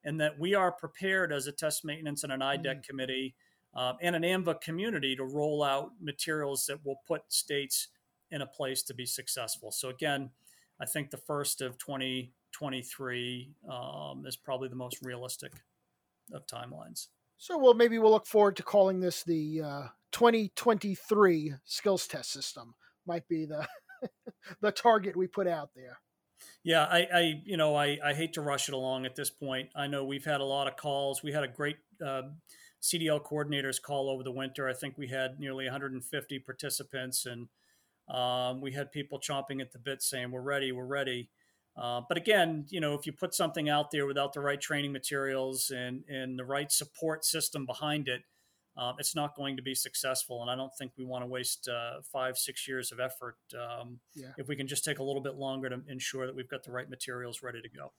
And 0.04 0.20
that 0.20 0.38
we 0.38 0.54
are 0.54 0.72
prepared 0.72 1.32
as 1.32 1.46
a 1.46 1.52
test 1.52 1.84
maintenance 1.84 2.24
and 2.24 2.32
an 2.32 2.40
IDEC 2.40 2.64
mm-hmm. 2.64 2.80
committee 2.80 3.34
um, 3.74 3.96
and 4.02 4.16
an 4.16 4.22
AAMVA 4.22 4.60
community 4.60 5.14
to 5.16 5.24
roll 5.24 5.62
out 5.62 5.92
materials 6.00 6.66
that 6.66 6.84
will 6.84 7.00
put 7.06 7.22
states 7.28 7.88
in 8.30 8.42
a 8.42 8.46
place 8.46 8.82
to 8.82 8.94
be 8.94 9.06
successful. 9.06 9.70
So, 9.70 9.90
again, 9.90 10.30
I 10.80 10.86
think 10.86 11.10
the 11.10 11.18
first 11.18 11.60
of 11.60 11.78
2023 11.78 13.50
um, 13.70 14.24
is 14.26 14.36
probably 14.36 14.68
the 14.68 14.74
most 14.74 14.98
realistic 15.02 15.52
of 16.32 16.46
timelines. 16.46 17.08
So, 17.42 17.58
well, 17.58 17.74
maybe 17.74 17.98
we'll 17.98 18.12
look 18.12 18.28
forward 18.28 18.54
to 18.58 18.62
calling 18.62 19.00
this 19.00 19.24
the 19.24 19.62
uh, 19.62 19.86
2023 20.12 21.54
skills 21.64 22.06
test 22.06 22.30
system. 22.30 22.76
Might 23.04 23.26
be 23.26 23.46
the 23.46 23.66
the 24.60 24.70
target 24.70 25.16
we 25.16 25.26
put 25.26 25.48
out 25.48 25.70
there. 25.74 25.98
Yeah, 26.62 26.84
I, 26.84 27.08
I 27.12 27.42
you 27.44 27.56
know, 27.56 27.74
I, 27.74 27.98
I 28.04 28.14
hate 28.14 28.34
to 28.34 28.42
rush 28.42 28.68
it 28.68 28.76
along 28.76 29.06
at 29.06 29.16
this 29.16 29.28
point. 29.28 29.70
I 29.74 29.88
know 29.88 30.04
we've 30.04 30.24
had 30.24 30.40
a 30.40 30.44
lot 30.44 30.68
of 30.68 30.76
calls. 30.76 31.24
We 31.24 31.32
had 31.32 31.42
a 31.42 31.48
great 31.48 31.78
uh, 32.00 32.22
CDL 32.80 33.20
coordinators 33.20 33.82
call 33.82 34.08
over 34.08 34.22
the 34.22 34.30
winter. 34.30 34.68
I 34.68 34.72
think 34.72 34.96
we 34.96 35.08
had 35.08 35.40
nearly 35.40 35.64
150 35.64 36.38
participants, 36.38 37.26
and 37.26 37.48
um, 38.08 38.60
we 38.60 38.70
had 38.70 38.92
people 38.92 39.18
chomping 39.18 39.60
at 39.60 39.72
the 39.72 39.80
bit 39.80 40.00
saying, 40.00 40.30
"We're 40.30 40.42
ready, 40.42 40.70
we're 40.70 40.86
ready." 40.86 41.28
Uh, 41.76 42.02
but 42.06 42.18
again, 42.18 42.66
you 42.68 42.80
know, 42.80 42.94
if 42.94 43.06
you 43.06 43.12
put 43.12 43.34
something 43.34 43.68
out 43.68 43.90
there 43.90 44.06
without 44.06 44.32
the 44.32 44.40
right 44.40 44.60
training 44.60 44.92
materials 44.92 45.70
and 45.70 46.04
and 46.08 46.38
the 46.38 46.44
right 46.44 46.70
support 46.70 47.24
system 47.24 47.64
behind 47.64 48.08
it, 48.08 48.22
um, 48.76 48.96
it's 48.98 49.14
not 49.14 49.34
going 49.34 49.56
to 49.56 49.62
be 49.62 49.74
successful. 49.74 50.42
And 50.42 50.50
I 50.50 50.56
don't 50.56 50.72
think 50.78 50.92
we 50.98 51.04
want 51.04 51.22
to 51.22 51.26
waste 51.26 51.68
uh, 51.68 52.02
five, 52.12 52.36
six 52.36 52.68
years 52.68 52.92
of 52.92 53.00
effort 53.00 53.36
um, 53.54 54.00
yeah. 54.14 54.28
if 54.36 54.48
we 54.48 54.56
can 54.56 54.66
just 54.66 54.84
take 54.84 54.98
a 54.98 55.02
little 55.02 55.22
bit 55.22 55.36
longer 55.36 55.68
to 55.70 55.80
ensure 55.88 56.26
that 56.26 56.36
we've 56.36 56.48
got 56.48 56.62
the 56.62 56.72
right 56.72 56.88
materials 56.88 57.42
ready 57.42 57.62
to 57.62 57.68
go. 57.68 57.92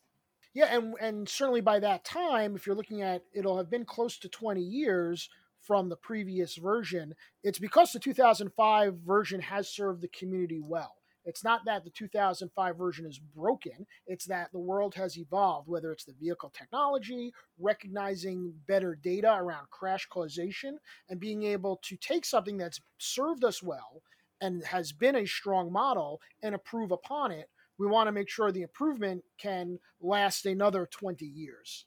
Yeah, 0.54 0.76
and 0.76 0.94
and 1.02 1.28
certainly 1.28 1.62
by 1.62 1.80
that 1.80 2.06
time, 2.06 2.56
if 2.56 2.68
you're 2.68 2.76
looking 2.76 3.02
at, 3.02 3.24
it'll 3.34 3.58
have 3.58 3.72
been 3.72 3.86
close 3.86 4.20
to 4.20 4.30
20 4.30 4.62
years 4.62 5.30
from 5.64 5.90
the 5.90 5.96
previous 5.96 6.56
version, 6.56 7.16
it's 7.44 7.60
because 7.60 7.92
the 7.92 8.00
2005 8.00 8.96
version 9.00 9.42
has 9.42 9.70
served 9.70 10.02
the 10.02 10.10
community 10.10 10.62
well. 10.62 10.96
It's 11.26 11.44
not 11.44 11.66
that 11.66 11.84
the 11.84 11.90
2005 11.90 12.78
version 12.78 13.06
is 13.06 13.20
broken, 13.20 13.86
it's 14.08 14.26
that 14.26 14.52
the 14.52 14.60
world 14.60 14.96
has 14.96 15.18
evolved, 15.18 15.68
whether 15.68 15.92
it's 15.92 16.06
the 16.06 16.16
vehicle 16.20 16.52
technology, 16.56 17.32
recognizing 17.60 18.54
better 18.68 18.96
data 18.96 19.34
around 19.38 19.70
crash 19.70 20.06
causation, 20.08 20.78
and 21.10 21.20
being 21.20 21.44
able 21.44 21.80
to 21.84 21.96
take 21.98 22.26
something 22.26 22.58
that's 22.58 22.82
served 22.98 23.44
us 23.44 23.64
well 23.64 24.02
and 24.42 24.64
has 24.66 24.92
been 24.92 25.16
a 25.16 25.26
strong 25.26 25.72
model 25.72 26.20
and 26.42 26.54
improve 26.54 26.92
upon 26.92 27.32
it. 27.32 27.50
We 27.78 27.88
want 27.88 28.08
to 28.08 28.12
make 28.12 28.30
sure 28.30 28.52
the 28.52 28.62
improvement 28.62 29.24
can 29.38 29.80
last 30.02 30.46
another 30.46 30.86
20 30.86 31.26
years. 31.26 31.86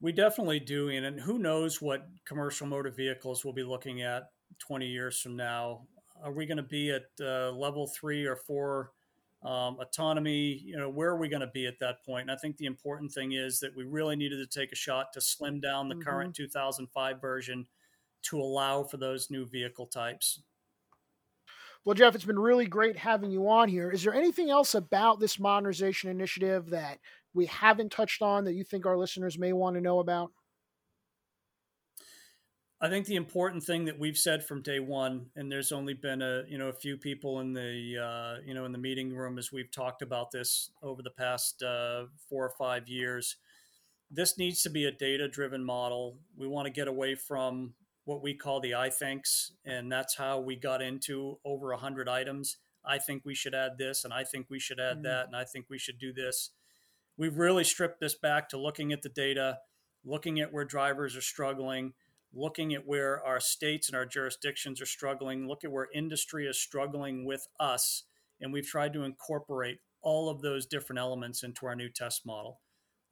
We 0.00 0.12
definitely 0.12 0.60
do, 0.60 0.90
and 0.90 1.18
who 1.20 1.38
knows 1.38 1.80
what 1.80 2.06
commercial 2.26 2.66
motor 2.66 2.90
vehicles 2.90 3.44
we'll 3.44 3.54
be 3.54 3.64
looking 3.64 4.02
at 4.02 4.24
20 4.58 4.86
years 4.86 5.20
from 5.20 5.36
now. 5.36 5.86
Are 6.22 6.32
we 6.32 6.46
going 6.46 6.56
to 6.56 6.62
be 6.62 6.90
at 6.90 7.06
uh, 7.20 7.52
level 7.52 7.86
three 7.86 8.26
or 8.26 8.36
four 8.36 8.92
um, 9.42 9.78
autonomy? 9.80 10.60
You 10.64 10.76
know, 10.76 10.88
where 10.88 11.10
are 11.10 11.18
we 11.18 11.28
going 11.28 11.40
to 11.40 11.46
be 11.46 11.66
at 11.66 11.78
that 11.80 12.04
point? 12.04 12.22
And 12.22 12.30
I 12.30 12.36
think 12.36 12.56
the 12.56 12.66
important 12.66 13.12
thing 13.12 13.32
is 13.32 13.60
that 13.60 13.76
we 13.76 13.84
really 13.84 14.16
needed 14.16 14.36
to 14.38 14.58
take 14.58 14.72
a 14.72 14.76
shot 14.76 15.12
to 15.14 15.20
slim 15.20 15.60
down 15.60 15.88
the 15.88 15.94
mm-hmm. 15.94 16.08
current 16.08 16.34
2005 16.34 17.20
version 17.20 17.66
to 18.22 18.40
allow 18.40 18.82
for 18.82 18.96
those 18.96 19.30
new 19.30 19.46
vehicle 19.46 19.86
types. 19.86 20.40
Well, 21.84 21.94
Jeff, 21.94 22.16
it's 22.16 22.24
been 22.24 22.38
really 22.38 22.66
great 22.66 22.96
having 22.96 23.30
you 23.30 23.48
on 23.48 23.68
here. 23.68 23.90
Is 23.90 24.02
there 24.02 24.14
anything 24.14 24.50
else 24.50 24.74
about 24.74 25.20
this 25.20 25.38
modernization 25.38 26.10
initiative 26.10 26.70
that 26.70 26.98
we 27.32 27.46
haven't 27.46 27.92
touched 27.92 28.22
on 28.22 28.44
that 28.44 28.54
you 28.54 28.64
think 28.64 28.86
our 28.86 28.96
listeners 28.96 29.38
may 29.38 29.52
want 29.52 29.76
to 29.76 29.80
know 29.80 30.00
about? 30.00 30.32
I 32.80 32.88
think 32.88 33.06
the 33.06 33.16
important 33.16 33.64
thing 33.64 33.86
that 33.86 33.98
we've 33.98 34.18
said 34.18 34.44
from 34.44 34.60
day 34.60 34.80
one, 34.80 35.26
and 35.34 35.50
there's 35.50 35.72
only 35.72 35.94
been 35.94 36.20
a 36.20 36.42
you 36.48 36.58
know 36.58 36.68
a 36.68 36.74
few 36.74 36.96
people 36.96 37.40
in 37.40 37.52
the 37.52 37.98
uh, 37.98 38.42
you 38.44 38.54
know 38.54 38.64
in 38.64 38.72
the 38.72 38.78
meeting 38.78 39.14
room 39.14 39.38
as 39.38 39.50
we've 39.50 39.70
talked 39.70 40.02
about 40.02 40.30
this 40.30 40.70
over 40.82 41.02
the 41.02 41.10
past 41.10 41.62
uh, 41.62 42.04
four 42.28 42.44
or 42.44 42.52
five 42.58 42.88
years. 42.88 43.36
This 44.10 44.38
needs 44.38 44.62
to 44.62 44.70
be 44.70 44.84
a 44.84 44.92
data 44.92 45.26
driven 45.26 45.64
model. 45.64 46.18
We 46.36 46.46
want 46.46 46.66
to 46.66 46.72
get 46.72 46.86
away 46.86 47.14
from 47.14 47.74
what 48.04 48.22
we 48.22 48.34
call 48.34 48.60
the 48.60 48.74
I 48.74 48.90
thinks, 48.90 49.52
and 49.64 49.90
that's 49.90 50.16
how 50.16 50.38
we 50.38 50.54
got 50.54 50.82
into 50.82 51.38
over 51.44 51.72
a 51.72 51.78
hundred 51.78 52.08
items. 52.08 52.58
I 52.84 52.98
think 52.98 53.22
we 53.24 53.34
should 53.34 53.54
add 53.54 53.78
this, 53.78 54.04
and 54.04 54.12
I 54.12 54.22
think 54.22 54.46
we 54.48 54.60
should 54.60 54.78
add 54.78 54.98
mm-hmm. 54.98 55.06
that, 55.06 55.26
and 55.26 55.34
I 55.34 55.44
think 55.44 55.66
we 55.68 55.78
should 55.78 55.98
do 55.98 56.12
this 56.12 56.50
we've 57.16 57.38
really 57.38 57.64
stripped 57.64 58.00
this 58.00 58.14
back 58.14 58.48
to 58.50 58.58
looking 58.58 58.92
at 58.92 59.02
the 59.02 59.08
data, 59.08 59.58
looking 60.04 60.40
at 60.40 60.52
where 60.52 60.64
drivers 60.64 61.16
are 61.16 61.22
struggling, 61.22 61.92
looking 62.36 62.74
at 62.74 62.86
where 62.86 63.24
our 63.24 63.40
states 63.40 63.88
and 63.88 63.96
our 63.96 64.06
jurisdictions 64.06 64.80
are 64.80 64.86
struggling, 64.86 65.48
look 65.48 65.64
at 65.64 65.72
where 65.72 65.88
industry 65.94 66.46
is 66.46 66.58
struggling 66.58 67.24
with 67.24 67.48
us, 67.58 68.04
and 68.40 68.52
we've 68.52 68.66
tried 68.66 68.92
to 68.92 69.02
incorporate 69.02 69.78
all 70.02 70.28
of 70.28 70.42
those 70.42 70.66
different 70.66 71.00
elements 71.00 71.42
into 71.42 71.66
our 71.66 71.74
new 71.74 71.88
test 71.88 72.26
model. 72.26 72.60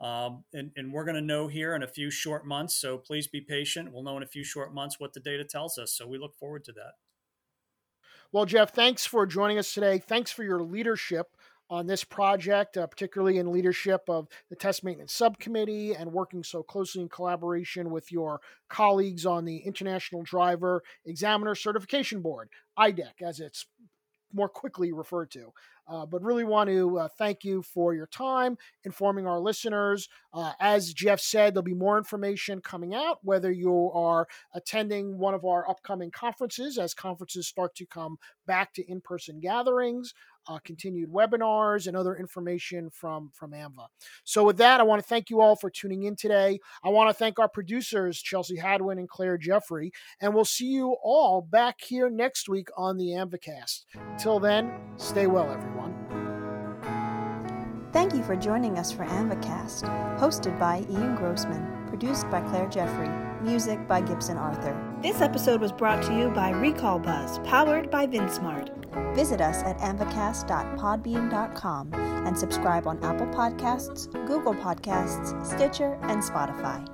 Um, 0.00 0.44
and, 0.52 0.70
and, 0.76 0.92
we're 0.92 1.04
going 1.04 1.14
to 1.14 1.20
know 1.20 1.46
here 1.46 1.74
in 1.74 1.82
a 1.82 1.88
few 1.88 2.10
short 2.10 2.44
months. 2.44 2.76
So 2.76 2.98
please 2.98 3.28
be 3.28 3.40
patient. 3.40 3.92
We'll 3.92 4.02
know 4.02 4.16
in 4.16 4.24
a 4.24 4.26
few 4.26 4.44
short 4.44 4.74
months 4.74 4.98
what 4.98 5.14
the 5.14 5.20
data 5.20 5.44
tells 5.44 5.78
us. 5.78 5.92
So 5.92 6.06
we 6.06 6.18
look 6.18 6.36
forward 6.36 6.64
to 6.64 6.72
that. 6.72 6.94
Well, 8.32 8.44
Jeff, 8.44 8.74
thanks 8.74 9.06
for 9.06 9.26
joining 9.26 9.58
us 9.58 9.72
today. 9.72 9.98
Thanks 9.98 10.32
for 10.32 10.42
your 10.42 10.60
leadership 10.60 11.36
on 11.70 11.86
this 11.86 12.04
project, 12.04 12.76
uh, 12.76 12.86
particularly 12.86 13.38
in 13.38 13.50
leadership 13.50 14.02
of 14.08 14.28
the 14.50 14.56
Test 14.56 14.84
Maintenance 14.84 15.12
Subcommittee 15.12 15.94
and 15.94 16.12
working 16.12 16.44
so 16.44 16.62
closely 16.62 17.02
in 17.02 17.08
collaboration 17.08 17.90
with 17.90 18.12
your 18.12 18.40
colleagues 18.68 19.24
on 19.24 19.44
the 19.44 19.58
International 19.58 20.22
Driver 20.22 20.82
Examiner 21.06 21.54
Certification 21.54 22.20
Board, 22.20 22.48
IDEC, 22.78 23.22
as 23.22 23.40
it's 23.40 23.66
more 24.32 24.48
quickly 24.48 24.92
referred 24.92 25.30
to. 25.30 25.52
Uh, 25.86 26.06
but 26.06 26.22
really 26.22 26.44
want 26.44 26.70
to 26.70 26.98
uh, 26.98 27.08
thank 27.18 27.44
you 27.44 27.60
for 27.60 27.92
your 27.92 28.06
time 28.06 28.56
informing 28.84 29.26
our 29.26 29.38
listeners. 29.38 30.08
Uh, 30.32 30.52
as 30.58 30.94
Jeff 30.94 31.20
said, 31.20 31.52
there'll 31.52 31.62
be 31.62 31.74
more 31.74 31.98
information 31.98 32.62
coming 32.62 32.94
out, 32.94 33.18
whether 33.22 33.52
you 33.52 33.90
are 33.92 34.26
attending 34.54 35.18
one 35.18 35.34
of 35.34 35.44
our 35.44 35.68
upcoming 35.68 36.10
conferences 36.10 36.78
as 36.78 36.94
conferences 36.94 37.46
start 37.46 37.74
to 37.74 37.84
come 37.84 38.16
back 38.46 38.72
to 38.72 38.90
in 38.90 39.02
person 39.02 39.40
gatherings 39.40 40.14
uh, 40.46 40.58
continued 40.64 41.10
webinars 41.10 41.86
and 41.86 41.96
other 41.96 42.16
information 42.16 42.90
from 42.90 43.30
from 43.32 43.52
AAMVA. 43.52 43.86
So 44.24 44.44
with 44.44 44.56
that, 44.58 44.80
I 44.80 44.82
want 44.82 45.02
to 45.02 45.08
thank 45.08 45.30
you 45.30 45.40
all 45.40 45.56
for 45.56 45.70
tuning 45.70 46.04
in 46.04 46.16
today. 46.16 46.58
I 46.82 46.88
want 46.88 47.10
to 47.10 47.14
thank 47.14 47.38
our 47.38 47.48
producers 47.48 48.20
Chelsea 48.20 48.56
Hadwin 48.56 48.98
and 48.98 49.08
Claire 49.08 49.38
Jeffrey, 49.38 49.92
and 50.20 50.34
we'll 50.34 50.44
see 50.44 50.66
you 50.66 50.96
all 51.02 51.42
back 51.42 51.80
here 51.80 52.08
next 52.08 52.48
week 52.48 52.68
on 52.76 52.96
the 52.96 53.08
AAMVAcast. 53.08 53.84
Until 53.94 54.40
then, 54.40 54.72
stay 54.96 55.26
well, 55.26 55.50
everyone. 55.50 55.94
Thank 57.92 58.12
you 58.12 58.24
for 58.24 58.34
joining 58.34 58.76
us 58.76 58.90
for 58.90 59.04
AAMVAcast, 59.04 60.18
hosted 60.18 60.58
by 60.58 60.84
Ian 60.90 61.14
Grossman, 61.14 61.86
produced 61.86 62.28
by 62.28 62.40
Claire 62.40 62.68
Jeffrey, 62.68 63.08
music 63.44 63.86
by 63.86 64.00
Gibson 64.00 64.36
Arthur. 64.36 64.76
This 65.02 65.20
episode 65.20 65.60
was 65.60 65.72
brought 65.72 66.02
to 66.04 66.16
you 66.16 66.30
by 66.30 66.50
Recall 66.50 66.98
Buzz, 66.98 67.38
powered 67.40 67.90
by 67.90 68.06
VinSmart. 68.06 68.70
Visit 69.14 69.40
us 69.40 69.62
at 69.62 69.78
aamvacast.podbean.com 69.78 71.94
and 71.94 72.38
subscribe 72.38 72.86
on 72.86 73.02
Apple 73.04 73.26
Podcasts, 73.26 74.10
Google 74.26 74.54
Podcasts, 74.54 75.46
Stitcher, 75.46 75.98
and 76.02 76.22
Spotify. 76.22 76.93